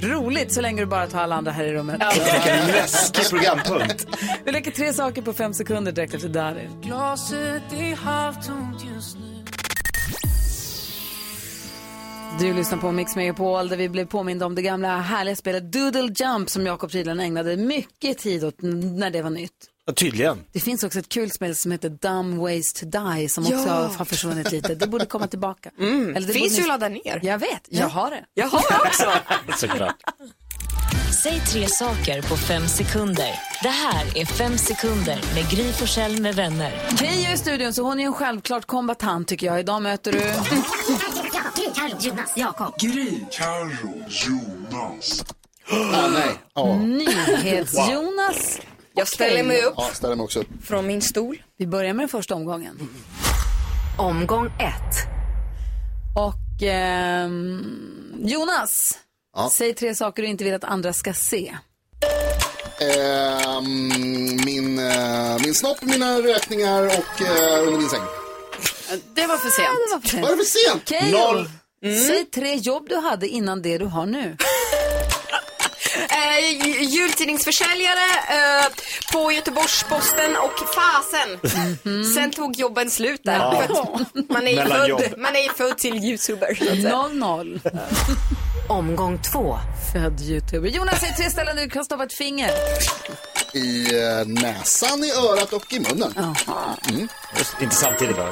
Roligt 0.02 0.52
så 0.52 0.60
länge 0.60 0.82
du 0.82 0.86
bara 0.86 1.06
tar 1.06 1.20
alla 1.20 1.36
andra 1.36 1.52
här 1.52 1.64
i 1.64 1.72
rummet. 1.72 2.02
Vilken 2.14 2.66
läskig 2.72 3.28
programpunkt. 3.30 4.06
Vi 4.44 4.52
leker 4.52 4.70
tre 4.70 4.92
saker 4.92 5.22
på 5.22 5.32
fem 5.32 5.54
sekunder 5.54 5.92
direkt 5.92 6.14
efter 6.14 6.28
Darin. 6.28 6.70
Du 12.40 12.54
lyssnar 12.54 12.78
på 12.78 12.92
Mix 12.92 13.16
Megapol 13.16 13.68
där 13.68 13.76
vi 13.76 13.88
blev 13.88 14.04
påminda 14.04 14.46
om 14.46 14.54
det 14.54 14.62
gamla 14.62 14.98
härliga 14.98 15.36
spelet 15.36 15.72
Doodle 15.72 16.12
Jump 16.16 16.50
som 16.50 16.66
Jakob 16.66 16.90
Fridland 16.90 17.20
ägnade 17.20 17.56
mycket 17.56 18.18
tid 18.18 18.44
åt 18.44 18.62
när 18.62 19.10
det 19.10 19.22
var 19.22 19.30
nytt. 19.30 19.70
Ja, 19.88 19.94
tydligen. 19.94 20.44
Det 20.52 20.60
finns 20.60 20.84
också 20.84 20.98
ett 20.98 21.08
kul 21.08 21.30
spel 21.30 21.56
som 21.56 21.72
heter 21.72 21.88
Dumb 21.88 22.38
Ways 22.40 22.72
to 22.72 22.86
Die 22.86 23.28
som 23.28 23.44
också 23.44 23.54
Ja. 23.66 23.90
har 23.96 24.04
försvunnit 24.04 24.52
lite. 24.52 24.74
Det 24.74 24.86
borde 24.86 25.06
komma 25.06 25.26
tillbaka. 25.26 25.70
Eller 25.78 26.20
det 26.20 26.32
Finns 26.32 26.52
borde 26.52 26.56
ju 26.56 26.62
att 26.62 26.68
ladda 26.68 26.88
ner. 26.88 27.20
Jag 27.22 27.38
vet, 27.38 27.62
jag 27.68 27.88
har 27.88 28.10
det. 28.10 28.24
Jag 28.34 28.48
har 28.48 28.86
också. 28.86 29.10
Såklart. 29.56 29.96
Säg 31.22 31.40
tre 31.40 31.66
saker 31.66 32.22
på 32.22 32.36
fem 32.36 32.68
sekunder. 32.68 33.30
Det 33.62 33.68
här 33.68 34.18
är 34.18 34.24
Fem 34.26 34.58
sekunder 34.58 35.20
med 35.34 35.50
Gry 35.50 35.72
Forssell 35.72 36.20
med 36.22 36.34
vänner. 36.34 36.72
Keyyo 36.98 37.28
är 37.30 37.34
i 37.34 37.38
studion 37.38 37.72
så 37.72 37.82
hon 37.82 38.00
är 38.00 38.04
en 38.04 38.12
självklart 38.12 38.66
kombatant 38.66 39.28
tycker 39.28 39.46
jag. 39.46 39.60
Idag 39.60 39.82
möter 39.82 40.12
du... 40.12 40.22
Ah, 45.70 46.08
nej. 46.08 46.30
Ja. 46.54 46.76
NyhetsJonas. 46.78 48.60
Jag 48.98 49.08
ställer 49.08 49.42
mig 49.42 49.62
upp 49.62 49.74
ja, 49.76 49.90
ställer 49.92 50.14
mig 50.16 50.24
också 50.24 50.40
upp. 50.40 50.46
från 50.64 50.86
min 50.86 51.02
stol. 51.02 51.42
Vi 51.58 51.66
börjar 51.66 51.92
med 51.94 52.02
den 52.02 52.08
första 52.08 52.34
omgången. 52.34 52.88
Omgång 53.98 54.46
ett. 54.46 54.96
Och 56.16 56.62
ehm, 56.62 58.14
Jonas, 58.18 58.98
Ja. 59.36 59.50
säg 59.58 59.74
tre 59.74 59.94
saker 59.94 60.22
du 60.22 60.28
inte 60.28 60.44
vill 60.44 60.54
att 60.54 60.64
andra 60.64 60.92
ska 60.92 61.12
se. 61.14 61.56
Ehm, 62.80 63.88
min, 64.44 64.78
eh, 64.78 65.38
min 65.44 65.54
snopp, 65.54 65.82
mina 65.82 66.18
räkningar 66.18 66.82
och 66.84 67.20
eh, 67.22 67.66
under 67.66 67.78
min 67.78 67.88
säng. 67.88 68.00
Det 69.14 69.26
var 69.26 69.36
för 69.36 69.50
sent. 69.50 69.68
Det 69.88 69.94
var 69.94 70.00
för 70.00 70.20
Vad 70.20 70.30
är 70.30 70.36
det 70.36 70.44
för 70.44 70.70
sent? 70.70 70.88
Keyyo, 70.88 71.18
Noll. 71.18 71.50
säg 72.06 72.24
tre 72.24 72.54
jobb 72.54 72.86
du 72.88 72.96
hade 72.96 73.28
innan 73.28 73.62
det 73.62 73.78
du 73.78 73.84
har 73.84 74.06
nu. 74.06 74.36
Eh, 76.18 76.82
jultidningsförsäljare 76.82 78.08
eh, 78.28 78.66
på 79.12 79.32
Göteborgs-Posten 79.32 80.36
och 80.36 80.58
Fasen. 80.74 81.38
Sen 82.14 82.30
tog 82.30 82.56
jobben 82.56 82.90
slut 82.90 83.20
där. 83.24 83.38
Att 83.38 83.70
Man 84.28 84.46
är 84.46 84.50
ju 84.50 84.56
född, 84.70 85.18
man 85.18 85.36
är 85.36 85.40
ju 85.42 85.48
född 85.48 85.78
till 85.78 85.94
youtuber. 85.96 86.54
så 86.54 86.64
att 86.64 86.70
säga. 86.70 86.90
0-0. 86.92 87.60
Omgång 88.68 89.22
två. 89.32 89.58
Född 89.92 90.20
youtuber. 90.20 90.68
Jonas, 90.68 91.00
säg 91.00 91.14
tre 91.16 91.30
ställen 91.30 91.56
du 91.56 91.70
kan 91.70 91.84
stoppa 91.84 92.04
ett 92.04 92.12
finger. 92.14 92.50
I 93.54 93.94
eh, 93.94 94.26
näsan, 94.26 95.04
i 95.04 95.10
örat 95.12 95.52
och 95.52 95.72
i 95.72 95.80
munnen. 95.80 96.14
Just, 97.38 97.62
inte 97.62 97.74
samtidigt 97.74 98.16
va? 98.16 98.28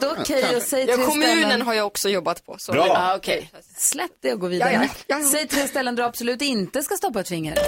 Då 0.00 0.24
Keyyo, 0.24 0.60
säg 0.60 0.84
Ja, 0.88 0.96
tre 0.96 1.04
kommunen 1.04 1.38
ställen. 1.38 1.62
har 1.62 1.74
jag 1.74 1.86
också 1.86 2.08
jobbat 2.08 2.46
på. 2.46 2.56
Så. 2.58 2.72
Bra. 2.72 2.86
Ja, 2.86 3.14
okej. 3.16 3.50
Släpp 3.78 4.10
det 4.22 4.32
och 4.32 4.40
gå 4.40 4.46
vidare. 4.46 4.90
Ja, 5.06 5.16
ja. 5.20 5.28
Säg 5.28 5.48
tre 5.48 5.68
ställen 5.68 5.94
du 5.94 6.02
absolut 6.02 6.42
inte 6.42 6.82
ska 6.82 6.96
stoppa 6.96 7.20
ett 7.20 7.28
finger. 7.28 7.58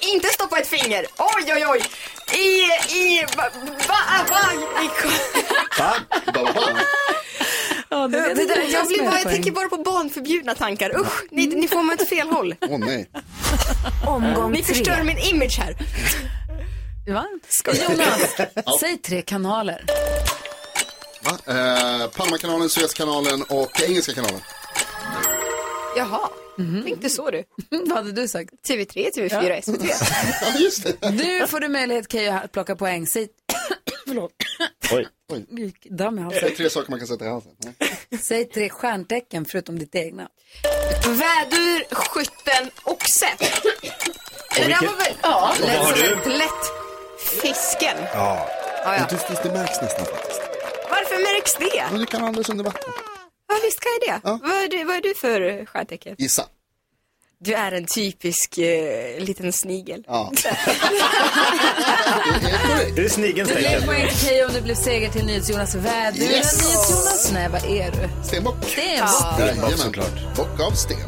Inte 0.00 0.28
stoppa 0.28 0.58
ett 0.58 0.66
finger. 0.68 1.06
Oj, 1.18 1.52
oj, 1.54 1.66
oj. 1.66 1.82
I, 2.38 2.62
i, 2.96 3.24
va, 3.36 3.44
va, 3.88 3.94
va, 4.30 4.38
i, 4.82 4.88
Va? 5.78 5.94
Bara. 6.34 6.78
Ja, 7.88 8.08
det, 8.08 8.34
det 8.34 8.44
där, 8.46 8.64
jag, 8.72 8.86
blir 8.86 9.02
bara, 9.04 9.18
jag 9.18 9.28
tänker 9.30 9.50
bara 9.50 9.68
på 9.68 9.76
barnförbjudna 9.76 10.54
tankar. 10.54 11.00
Usch, 11.00 11.22
ni, 11.30 11.46
ni 11.46 11.68
får 11.68 11.82
mig 11.82 11.94
åt 12.00 12.08
fel 12.08 12.28
håll. 12.28 12.54
Åh 12.68 12.78
nej. 12.78 13.10
Omgång 14.06 14.52
Ni 14.52 14.62
tre. 14.62 14.74
förstör 14.74 15.02
min 15.02 15.18
image 15.18 15.58
här. 15.58 15.76
Va? 17.14 17.24
Jonas, 17.88 18.36
säg 18.80 18.98
tre 18.98 19.22
kanaler. 19.22 19.84
Va? 21.24 21.38
Eh, 21.46 22.06
Panamakanalen, 22.10 22.68
Suezkanalen 22.70 23.42
och 23.42 23.82
Engelska 23.82 24.12
kanalen. 24.14 24.40
Jaha, 25.96 26.28
tänkte 26.84 27.10
så 27.10 27.30
du. 27.30 27.44
Vad 27.70 27.92
hade 27.98 28.12
du 28.12 28.28
sagt? 28.28 28.50
TV3, 28.68 29.10
TV4, 29.16 29.60
SVT. 29.60 29.84
Ja, 30.42 30.58
just 30.58 30.84
det. 31.00 31.10
Nu 31.10 31.46
får 31.46 31.60
du 31.60 31.68
möjlighet 31.68 32.12
Keyyo 32.12 32.32
att 32.32 32.52
plocka 32.52 32.76
poäng. 32.76 33.06
Säg... 33.06 33.28
Förlåt. 34.06 34.30
Oj. 34.92 35.08
Damm 35.90 36.18
i 36.18 36.20
Det 36.22 36.26
är 36.26 36.30
halsen. 36.40 36.56
tre 36.56 36.70
saker 36.70 36.90
man 36.90 36.98
kan 36.98 37.08
sätta 37.08 37.24
i 37.24 37.28
halsen. 37.28 37.52
Säg 38.22 38.44
tre 38.44 38.68
stjärntecken 38.68 39.44
förutom 39.44 39.78
ditt 39.78 39.94
egna. 39.94 40.28
Vädur, 41.06 41.94
skytten, 41.94 42.70
oxe. 42.84 43.26
Det 43.38 44.60
där 44.60 44.66
vilket- 44.66 44.82
var 44.90 44.96
väl... 44.96 45.14
Ja, 45.22 45.54
lätt 45.60 45.84
som 45.84 45.92
du? 45.94 46.12
ett 46.12 46.22
plätt. 46.22 46.72
Fisken. 47.42 47.96
Ja. 48.14 48.48
Ja, 48.84 48.96
ja. 48.96 49.06
Det, 49.10 49.42
det 49.42 49.52
märks 49.54 49.80
nästan 49.82 50.06
faktiskt. 50.06 50.40
Varför 50.94 51.16
märks 51.34 51.54
det? 51.54 51.84
Men 51.90 52.00
du 52.00 52.06
kan 52.06 52.24
andas 52.24 52.48
under 52.48 52.64
vatten. 52.64 52.92
Ja, 53.48 53.54
visst 53.62 53.80
kan 53.80 53.90
jag 54.00 54.20
det. 54.22 54.46
Vad, 54.48 54.62
är 54.64 54.68
du, 54.68 54.84
vad 54.84 54.96
är 54.96 55.00
du 55.00 55.14
för 55.14 55.66
stjärntecken? 55.66 56.14
Gissa. 56.18 56.46
Du 57.38 57.54
är 57.54 57.72
en 57.72 57.86
typisk 57.86 58.58
eh, 58.58 59.18
liten 59.20 59.52
snigel. 59.52 60.04
Ja. 60.06 60.32
det 60.42 60.48
är 63.00 63.02
det 63.02 63.08
snigelns 63.10 63.48
Du 63.48 63.54
lägger 63.54 63.68
tecken? 63.70 63.86
poäng 63.86 64.08
till 64.08 64.18
Keyyo 64.18 64.46
och 64.46 64.52
det 64.52 64.60
blev 64.62 64.74
seger 64.74 65.08
till 65.10 65.26
NyhetsJonas. 65.26 65.74
Vädur, 65.74 66.22
Yes! 66.22 66.62
NyhetsJonas. 66.62 67.30
Nej, 67.32 67.48
vad 67.48 67.64
är 67.64 67.90
du? 67.90 68.08
Stenbock. 68.28 68.54
Stenbock. 68.64 69.38
Jajamän. 69.40 69.78
såklart. 69.78 70.36
Bock 70.36 70.60
av 70.60 70.70
sten. 70.70 70.98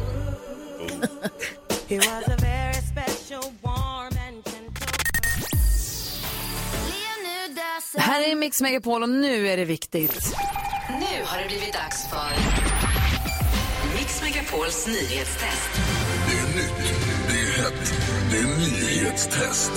Det 7.93 8.01
här 8.01 8.31
är 8.31 8.35
Mix 8.35 8.61
Megapol 8.61 9.03
och 9.03 9.09
nu 9.09 9.47
är 9.47 9.57
det 9.57 9.65
viktigt. 9.65 10.35
Nu 10.89 11.23
har 11.25 11.41
det 11.41 11.47
blivit 11.47 11.73
dags 11.73 12.09
för 12.09 12.29
Mix 13.97 14.21
Megapols 14.21 14.87
nyhetstest. 14.87 15.69
Det 16.27 16.37
är 16.37 16.55
nytt, 16.55 16.95
det 17.27 17.39
är 17.39 17.63
hett, 17.63 17.93
det 18.31 18.37
är 18.37 18.43
nyhetstest. 18.43 19.71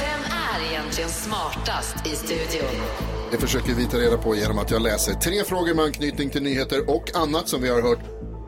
Vem 0.00 0.20
är 0.32 0.70
egentligen 0.70 1.10
smartast 1.10 2.06
i 2.06 2.16
studion? 2.16 2.82
Det 3.30 3.38
försöker 3.38 3.74
vi 3.74 3.86
ta 3.86 3.98
reda 3.98 4.18
på 4.18 4.34
genom 4.34 4.58
att 4.58 4.70
jag 4.70 4.82
läser 4.82 5.14
tre 5.14 5.44
frågor 5.44 5.74
med 5.74 5.84
anknytning 5.84 6.30
till 6.30 6.42
nyheter 6.42 6.90
och 6.90 7.16
annat 7.16 7.48
som 7.48 7.62
vi 7.62 7.68
har 7.68 7.82
hört 7.82 8.00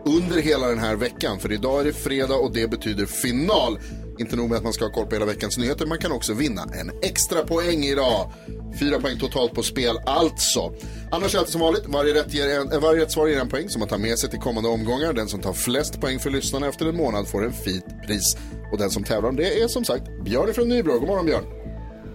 under 0.05 0.43
hela 0.43 0.67
den 0.67 0.79
här 0.79 0.97
veckan. 0.97 1.39
För 1.39 1.53
idag 1.53 1.81
är 1.81 1.85
det 1.85 1.93
fredag 1.93 2.35
och 2.35 2.53
det 2.53 2.71
betyder 2.71 3.07
final. 3.07 3.79
Inte 4.19 4.37
nog 4.37 4.49
med 4.49 4.59
att 4.59 4.65
man 4.65 4.73
ska 4.73 4.85
ha 4.85 4.93
koll 4.93 5.07
på 5.07 5.15
hela 5.15 5.27
veckans 5.27 5.59
nyheter, 5.59 5.87
man 5.87 5.99
kan 5.99 6.13
också 6.13 6.35
vinna 6.35 6.63
en 6.63 6.91
extra 7.03 7.43
poäng 7.43 7.85
idag. 7.85 8.33
Fyra 8.81 9.01
poäng 9.01 9.19
totalt 9.19 9.55
på 9.55 9.63
spel 9.63 9.99
alltså. 10.07 10.73
Annars 11.11 11.35
är 11.35 11.41
det 11.41 11.47
som 11.47 11.61
vanligt, 11.61 11.87
varje 11.87 12.15
rätt, 12.15 12.35
ger 12.35 12.61
en, 12.61 12.73
eh, 12.73 12.81
varje 12.81 13.03
rätt 13.03 13.13
svar 13.13 13.27
ger 13.27 13.41
en 13.41 13.49
poäng 13.49 13.69
som 13.69 13.81
man 13.81 13.89
tar 13.89 13.99
med 13.99 14.19
sig 14.19 14.31
till 14.31 14.41
kommande 14.41 14.69
omgångar. 14.69 15.13
Den 15.13 15.29
som 15.29 15.41
tar 15.41 15.53
flest 15.53 16.01
poäng 16.01 16.19
för 16.19 16.31
lyssnarna 16.31 16.69
efter 16.69 16.87
en 16.87 16.97
månad 16.97 17.29
får 17.29 17.45
en 17.45 17.53
fint 17.53 17.85
pris. 18.07 18.37
Och 18.73 18.79
den 18.79 18.91
som 18.91 19.05
tävlar 19.05 19.29
om 19.29 19.37
det 19.37 19.63
är 19.63 19.69
som 19.69 19.85
sagt 19.85 20.05
Björn 20.25 20.55
från 20.55 20.69
Nybro. 20.69 20.99
God 20.99 21.09
morgon 21.09 21.27
Björn. 21.27 21.45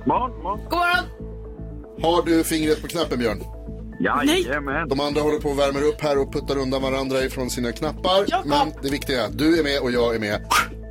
Morgon, 0.06 0.44
morgon. 0.44 0.60
God 0.70 0.80
morgon! 0.80 1.06
Har 2.02 2.22
du 2.26 2.44
fingret 2.44 2.82
på 2.82 2.88
knappen 2.88 3.20
Björn? 3.20 3.44
Jajamän. 4.00 4.90
De 4.90 5.00
andra 5.00 5.22
håller 5.22 5.40
på 5.40 5.50
och 5.50 5.60
värmer 5.60 5.84
upp 5.84 6.02
här 6.02 6.18
och 6.18 6.34
puttar 6.34 6.58
undan 6.58 6.82
varandra 6.82 7.24
ifrån 7.24 7.50
sina 7.50 7.72
knappar. 7.72 8.46
Men 8.46 8.74
det 8.82 8.90
viktiga 8.90 9.22
är 9.22 9.26
att 9.26 9.38
du 9.38 9.60
är 9.60 9.64
med 9.64 9.82
och 9.82 9.92
jag 9.92 10.16
är 10.16 10.20
med. 10.20 10.46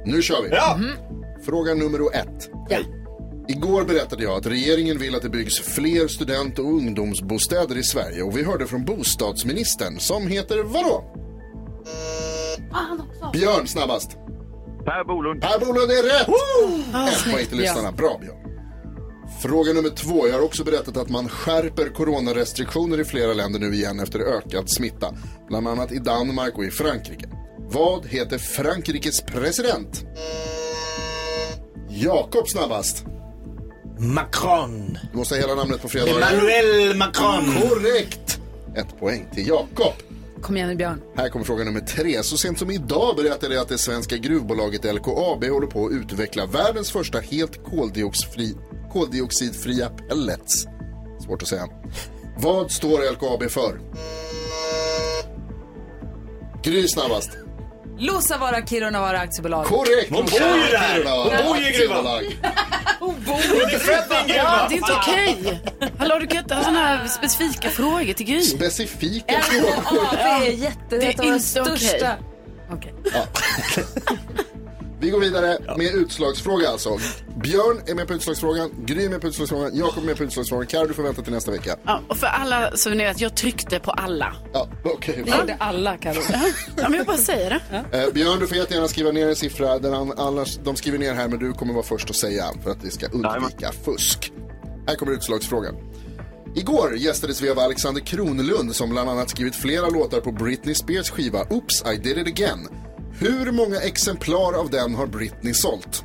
Nu 0.04 0.22
kör 0.22 0.42
vi! 0.42 0.48
Ja. 0.48 0.78
Fråga 1.44 1.74
nummer 1.74 2.16
ett. 2.16 2.50
Ja. 2.68 2.78
Igår 3.48 3.84
berättade 3.84 4.22
jag 4.22 4.32
att 4.38 4.46
regeringen 4.46 4.98
vill 4.98 5.14
att 5.14 5.22
det 5.22 5.28
byggs 5.28 5.60
fler 5.60 6.08
student 6.08 6.58
och 6.58 6.64
ungdomsbostäder 6.66 7.78
i 7.78 7.82
Sverige 7.82 8.22
och 8.22 8.36
vi 8.36 8.44
hörde 8.44 8.66
från 8.66 8.84
bostadsministern 8.84 10.00
som 10.00 10.26
heter 10.26 10.62
vadå? 10.62 11.04
Björn 13.32 13.66
snabbast. 13.66 14.10
Per 14.84 15.04
Bolund. 15.04 15.40
Per 15.40 15.60
Bolund 15.60 15.90
är 15.90 16.02
rätt! 16.02 16.28
Ett 17.14 17.32
poäng 17.32 17.46
till 17.46 17.58
lyssnarna. 17.58 17.92
Bra 17.92 18.18
Björn. 18.20 18.36
Fråga 19.42 19.72
nummer 19.72 19.88
två. 19.90 20.26
Jag 20.28 20.34
har 20.34 20.44
också 20.44 20.64
berättat 20.64 20.96
att 20.96 21.08
man 21.08 21.28
skärper 21.28 21.88
coronarestriktioner 21.88 23.00
i 23.00 23.04
flera 23.04 23.32
länder 23.32 23.60
nu 23.60 23.74
igen 23.74 24.00
efter 24.00 24.20
ökad 24.20 24.70
smitta. 24.70 25.14
Bland 25.48 25.68
annat 25.68 25.92
i 25.92 25.98
Danmark 25.98 26.58
och 26.58 26.64
i 26.64 26.70
Frankrike. 26.70 27.28
Vad 27.72 28.06
heter 28.06 28.38
Frankrikes 28.38 29.20
president? 29.20 30.04
Jakob 31.88 32.48
snabbast. 32.48 33.04
Macron. 33.98 34.98
Du 35.12 35.18
måste 35.18 35.34
ha 35.34 35.40
hela 35.40 35.54
namnet 35.54 35.82
på 35.82 35.88
fredag. 35.88 36.10
Emmanuel 36.10 36.96
Macron. 36.96 37.44
Korrekt! 37.60 38.40
Ett 38.76 38.98
poäng 39.00 39.28
till 39.34 39.48
Jakob. 39.48 39.92
Kom 40.42 40.56
igen 40.56 40.68
nu 40.68 40.76
Björn. 40.76 41.00
Här 41.16 41.28
kommer 41.28 41.44
fråga 41.44 41.64
nummer 41.64 41.80
tre. 41.80 42.22
Så 42.22 42.36
sent 42.36 42.58
som 42.58 42.70
idag 42.70 43.16
berättade 43.16 43.54
jag 43.54 43.62
att 43.62 43.68
det 43.68 43.78
svenska 43.78 44.16
gruvbolaget 44.16 44.84
LKAB 44.84 45.44
håller 45.44 45.66
på 45.66 45.86
att 45.86 45.92
utveckla 45.92 46.46
världens 46.46 46.90
första 46.90 47.18
helt 47.18 47.64
koldioxidfri, 47.64 48.56
koldioxidfria 48.92 49.88
pellets. 49.88 50.66
Svårt 51.26 51.42
att 51.42 51.48
säga. 51.48 51.68
Vad 52.38 52.70
står 52.70 53.12
LKAB 53.12 53.50
för? 53.50 53.80
Gry 56.62 56.88
snabbast. 56.88 57.30
Luossavaara 58.02 58.66
Kirunavaara 58.66 59.18
aktiebolag. 59.18 59.66
Korrekt! 59.66 60.10
Hon 60.10 60.24
bor 60.24 60.40
ju 60.40 60.70
där. 60.70 61.04
Hon 61.04 61.46
bor 61.48 61.56
ju 61.56 61.68
i 61.68 61.72
gruvan. 61.76 62.04
Hon 63.00 63.14
är 63.14 63.78
född 63.78 64.28
i 64.28 64.32
en 64.32 64.36
Ja, 64.36 64.42
gruva. 64.42 64.68
det 64.68 64.74
är 64.74 64.76
inte 64.76 64.92
okej. 64.92 65.60
Hallå, 65.98 66.18
du 66.18 66.26
kan 66.26 66.38
inte 66.38 66.54
ha 66.54 66.62
sådana 66.62 66.78
här 66.86 67.06
specifika 67.06 67.68
frågor 67.70 68.12
till 68.12 68.26
Gry. 68.26 68.40
Specifika 68.42 69.40
frågor. 69.40 70.04
LKAB 70.04 70.42
är 70.42 70.50
jätte... 70.50 70.76
Det 70.88 71.04
är 71.04 71.08
inte 71.10 71.22
okej. 71.22 71.40
största... 71.40 72.16
Okej. 72.72 72.94
Vi 75.00 75.10
går 75.10 75.20
vidare 75.20 75.58
med 75.76 75.86
utslagsfråga 75.94 76.68
alltså. 76.68 76.98
Björn 77.42 77.80
är 77.86 77.94
med 77.94 78.08
på 78.08 78.14
utslagsfrågan, 78.14 78.70
Gry 78.86 79.04
är 79.04 79.08
med 79.08 79.20
på 79.20 79.26
utslagsfrågan, 79.26 79.70
Jakob 79.76 80.02
är 80.02 80.06
med 80.06 80.16
på 80.16 80.24
utslagsfrågan. 80.24 80.66
Carro, 80.66 80.86
du 80.86 80.94
får 80.94 81.02
vänta 81.02 81.22
till 81.22 81.32
nästa 81.32 81.50
vecka. 81.50 81.76
Ja, 81.86 82.00
och 82.08 82.16
för 82.16 82.26
alla 82.26 82.76
så 82.76 82.90
ni 82.90 83.04
vet, 83.04 83.20
jag 83.20 83.36
tryckte 83.36 83.78
på 83.78 83.90
alla. 83.90 84.34
Ja, 84.52 84.68
okej. 84.84 85.22
Det 85.26 85.38
gjorde 85.38 85.56
alla 85.60 85.96
Carro. 85.96 86.20
Ja, 86.76 86.88
men 86.88 86.94
jag 86.94 87.06
bara 87.06 87.16
säger 87.16 87.60
det. 87.90 87.98
Eh, 87.98 88.12
Björn, 88.12 88.40
du 88.40 88.46
får 88.46 88.56
jättegärna 88.56 88.88
skriva 88.88 89.10
ner 89.10 89.28
en 89.28 89.36
siffra. 89.36 89.78
Den 89.78 89.94
an- 89.94 90.14
annars, 90.16 90.56
de 90.64 90.76
skriver 90.76 90.98
ner 90.98 91.14
här, 91.14 91.28
men 91.28 91.38
du 91.38 91.52
kommer 91.52 91.74
vara 91.74 91.84
först 91.84 92.10
att 92.10 92.16
säga 92.16 92.44
för 92.64 92.70
att 92.70 92.84
vi 92.84 92.90
ska 92.90 93.06
undvika 93.06 93.72
fusk. 93.84 94.32
Här 94.88 94.94
kommer 94.94 95.12
utslagsfrågan. 95.12 95.74
Igår 96.56 96.96
gästades 96.96 97.42
vi 97.42 97.50
av 97.50 97.58
Alexander 97.58 98.00
Kronlund 98.00 98.76
som 98.76 98.90
bland 98.90 99.10
annat 99.10 99.30
skrivit 99.30 99.56
flera 99.56 99.88
låtar 99.88 100.20
på 100.20 100.32
Britney 100.32 100.74
Spears 100.74 101.10
skiva 101.10 101.42
Oops, 101.50 101.82
I 101.94 101.96
did 101.96 102.18
it 102.18 102.26
again. 102.26 102.68
Hur 103.18 103.52
många 103.52 103.80
exemplar 103.80 104.52
av 104.52 104.70
den 104.70 104.94
har 104.94 105.06
Britney 105.06 105.54
sålt? 105.54 106.04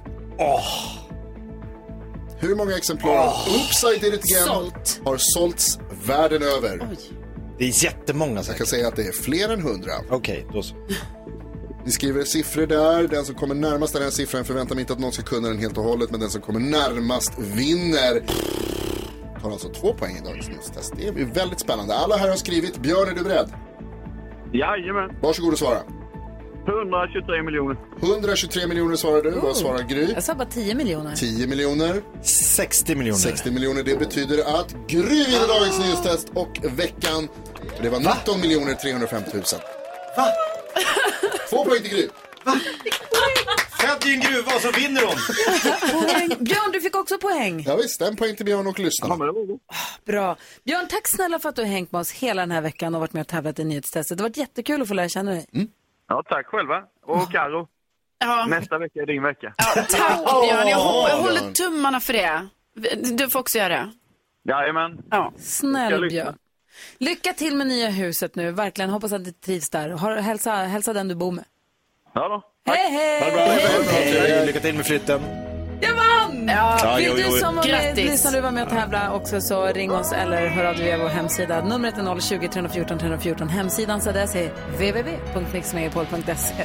Hur 2.39 2.55
många 2.55 2.77
exemplar 2.77 3.15
av 3.17 3.27
Oops, 3.29 3.83
I 3.83 3.99
did 3.99 4.13
it 4.13 4.23
again 4.23 4.45
Sålt. 4.47 5.01
har 5.05 5.17
sålts 5.19 5.79
världen 6.07 6.41
över? 6.43 6.87
Det 7.57 7.65
är 7.65 7.83
jättemånga 7.83 8.35
Jag 8.35 8.45
säkert. 8.45 8.57
kan 8.57 8.67
säga 8.67 8.87
att 8.87 8.95
det 8.95 9.01
är 9.07 9.11
fler 9.11 9.49
än 9.49 9.61
hundra. 9.61 9.91
Okej, 10.09 10.47
då 10.53 10.61
så. 10.63 10.75
Ni 11.85 11.91
skriver 11.91 12.23
siffror 12.23 12.67
där. 12.67 13.07
Den 13.07 13.25
som 13.25 13.35
kommer 13.35 13.55
närmast 13.55 13.93
den 13.93 14.03
här 14.03 14.09
siffran 14.09 14.45
förväntar 14.45 14.75
mig 14.75 14.81
inte 14.81 14.93
att 14.93 14.99
någon 14.99 15.11
ska 15.11 15.23
kunna 15.23 15.47
den 15.47 15.57
helt 15.57 15.77
och 15.77 15.83
hållet. 15.83 16.11
Men 16.11 16.19
den 16.19 16.29
som 16.29 16.41
kommer 16.41 16.59
närmast 16.59 17.31
vinner. 17.39 18.23
Tar 19.41 19.51
alltså 19.51 19.69
två 19.69 19.93
poäng 19.93 20.17
i 20.17 20.25
dagens 20.27 20.47
nyhetstest. 20.47 20.93
Det 20.97 21.07
är 21.07 21.11
väldigt 21.33 21.59
spännande. 21.59 21.93
Alla 21.95 22.17
här 22.17 22.29
har 22.29 22.35
skrivit. 22.35 22.77
Björn, 22.77 23.07
är 23.09 23.13
du 23.15 23.23
beredd? 23.23 23.49
Jajamän. 24.53 25.09
Varsågod 25.21 25.53
och 25.53 25.59
svara. 25.59 25.79
123 26.67 27.43
miljoner. 27.43 27.77
123 28.01 28.67
miljoner 28.67 28.95
svarar 28.95 29.21
du. 29.21 29.31
Vad 29.31 29.57
svarar 29.57 29.83
Gry? 29.83 30.11
Jag 30.13 30.23
sa 30.23 30.35
bara 30.35 30.47
10 30.47 30.75
miljoner. 30.75 31.15
10 31.15 31.47
miljoner. 31.47 32.01
60 32.23 32.95
miljoner. 32.95 33.19
60 33.19 33.51
miljoner. 33.51 33.83
Det 33.83 33.99
betyder 33.99 34.59
att 34.59 34.75
Gry 34.87 35.25
vinner 35.25 35.47
dagens 35.47 35.79
nyhetstest 35.79 36.29
och 36.33 36.59
veckan. 36.63 37.27
Det 37.81 37.89
var 37.89 37.99
19 37.99 38.41
miljoner 38.41 38.73
350 38.73 39.31
000. 39.33 39.43
Va? 40.17 40.25
Två 41.49 41.65
poäng 41.65 41.81
till 41.81 41.91
Gry. 41.91 42.07
Född 43.79 44.05
i 44.05 44.13
en 44.13 44.19
gruva 44.21 44.55
och 44.55 44.61
så 44.61 44.71
vinner 44.71 45.01
hon. 45.05 45.15
Poäng. 46.01 46.43
Björn, 46.45 46.71
du 46.73 46.81
fick 46.81 46.95
också 46.95 47.17
poäng. 47.17 47.63
Ja, 47.67 47.75
visst, 47.75 48.01
en 48.01 48.15
poäng 48.15 48.35
till 48.35 48.45
Björn 48.45 48.67
och 48.67 48.79
lyssnarna. 48.79 49.17
Bra. 50.05 50.37
Björn, 50.65 50.87
tack 50.89 51.07
snälla 51.07 51.39
för 51.39 51.49
att 51.49 51.55
du 51.55 51.61
har 51.61 51.69
hängt 51.69 51.91
med 51.91 52.01
oss 52.01 52.11
hela 52.11 52.41
den 52.41 52.51
här 52.51 52.61
veckan 52.61 52.95
och 52.95 53.01
varit 53.01 53.13
med 53.13 53.21
och 53.21 53.27
tävlat 53.27 53.59
i 53.59 53.63
nyhetstestet. 53.63 54.17
Det 54.17 54.23
har 54.23 54.29
varit 54.29 54.37
jättekul 54.37 54.81
att 54.81 54.87
få 54.87 54.93
lära 54.93 55.09
känna 55.09 55.31
dig. 55.31 55.45
Ja, 56.07 56.23
tack 56.29 56.45
själva. 56.47 56.83
Och 57.05 57.31
Karo, 57.31 57.67
Ja, 58.19 58.45
nästa 58.45 58.77
vecka 58.77 59.01
är 59.01 59.05
din 59.05 59.23
vecka. 59.23 59.53
tack 59.57 59.87
Björn. 60.43 60.67
Jag, 60.67 60.77
hop- 60.77 61.09
jag 61.09 61.17
håller 61.17 61.51
tummarna 61.53 61.99
för 61.99 62.13
det. 62.13 62.47
Du 63.17 63.29
får 63.29 63.39
också 63.39 63.57
göra 63.57 63.69
det. 63.69 63.89
Jajamän. 64.51 64.97
Ja. 65.11 65.33
Snäll. 65.37 66.09
Björn. 66.09 66.35
Lycka 66.97 67.33
till 67.33 67.55
med 67.55 67.67
nya 67.67 67.89
huset 67.89 68.35
nu. 68.35 68.51
Verkligen. 68.51 68.89
Hoppas 68.91 69.11
att 69.13 69.25
du 69.25 69.31
trivs 69.31 69.69
där. 69.69 69.89
Har, 69.89 70.15
hälsa, 70.15 70.51
hälsa 70.51 70.93
den 70.93 71.07
du 71.07 71.15
bor 71.15 71.31
med. 71.31 71.45
Ja 72.13 72.27
då. 72.27 72.41
Hej, 72.73 72.91
hej! 72.91 73.21
Hej, 73.91 74.45
Lycka 74.45 74.59
till 74.59 74.75
med 74.75 74.85
flytten. 74.85 75.21
Jag 75.81 75.95
vann! 75.95 76.47
Ja, 76.47 76.95
vill 76.97 77.05
jo, 77.07 77.13
du 77.15 77.21
jo. 77.21 77.31
som 77.31 77.55
var 77.55 77.63
med, 77.63 77.71
Grattis. 77.71 78.11
lyssnar 78.11 78.31
du 78.31 78.41
var 78.41 78.51
med 78.51 78.63
och 78.63 78.69
tävla 78.69 79.13
också 79.13 79.41
så 79.41 79.65
ring 79.65 79.91
oss 79.91 80.11
eller 80.11 80.47
hör 80.47 80.65
av 80.65 80.75
dig 80.75 80.85
via 80.85 80.97
vår 80.97 81.09
hemsida. 81.09 81.65
Numret 81.65 81.97
är 81.97 82.19
020 82.19 82.47
314 82.47 82.97
314. 82.99 83.49
Hemsidans 83.49 84.07
adress 84.07 84.35
är 84.35 84.49
www.mixmegapol.se. 84.77 86.63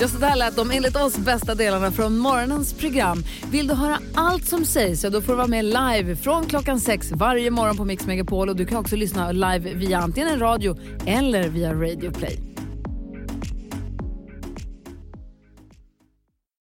Just 0.00 0.20
det 0.20 0.26
här 0.26 0.36
lät 0.36 0.56
de 0.56 0.70
enligt 0.70 0.96
oss 0.96 1.18
bästa 1.18 1.54
delarna 1.54 1.90
från 1.90 2.18
morgonens 2.18 2.72
program. 2.74 3.24
Vill 3.50 3.66
du 3.66 3.74
höra 3.74 3.98
allt 4.14 4.46
som 4.46 4.64
sägs 4.64 5.00
så 5.00 5.08
då 5.08 5.20
får 5.20 5.32
du 5.32 5.36
vara 5.36 5.46
med 5.46 5.64
live 5.64 6.16
från 6.16 6.46
klockan 6.46 6.80
sex 6.80 7.12
varje 7.12 7.50
morgon 7.50 7.76
på 7.76 7.84
Mix 7.84 8.06
Megapol. 8.06 8.48
Och 8.48 8.56
du 8.56 8.66
kan 8.66 8.78
också 8.78 8.96
lyssna 8.96 9.32
live 9.32 9.74
via 9.74 9.98
antingen 9.98 10.28
en 10.28 10.38
radio 10.38 10.76
eller 11.06 11.48
via 11.48 11.72
Radio 11.72 12.10
Play. 12.10 12.49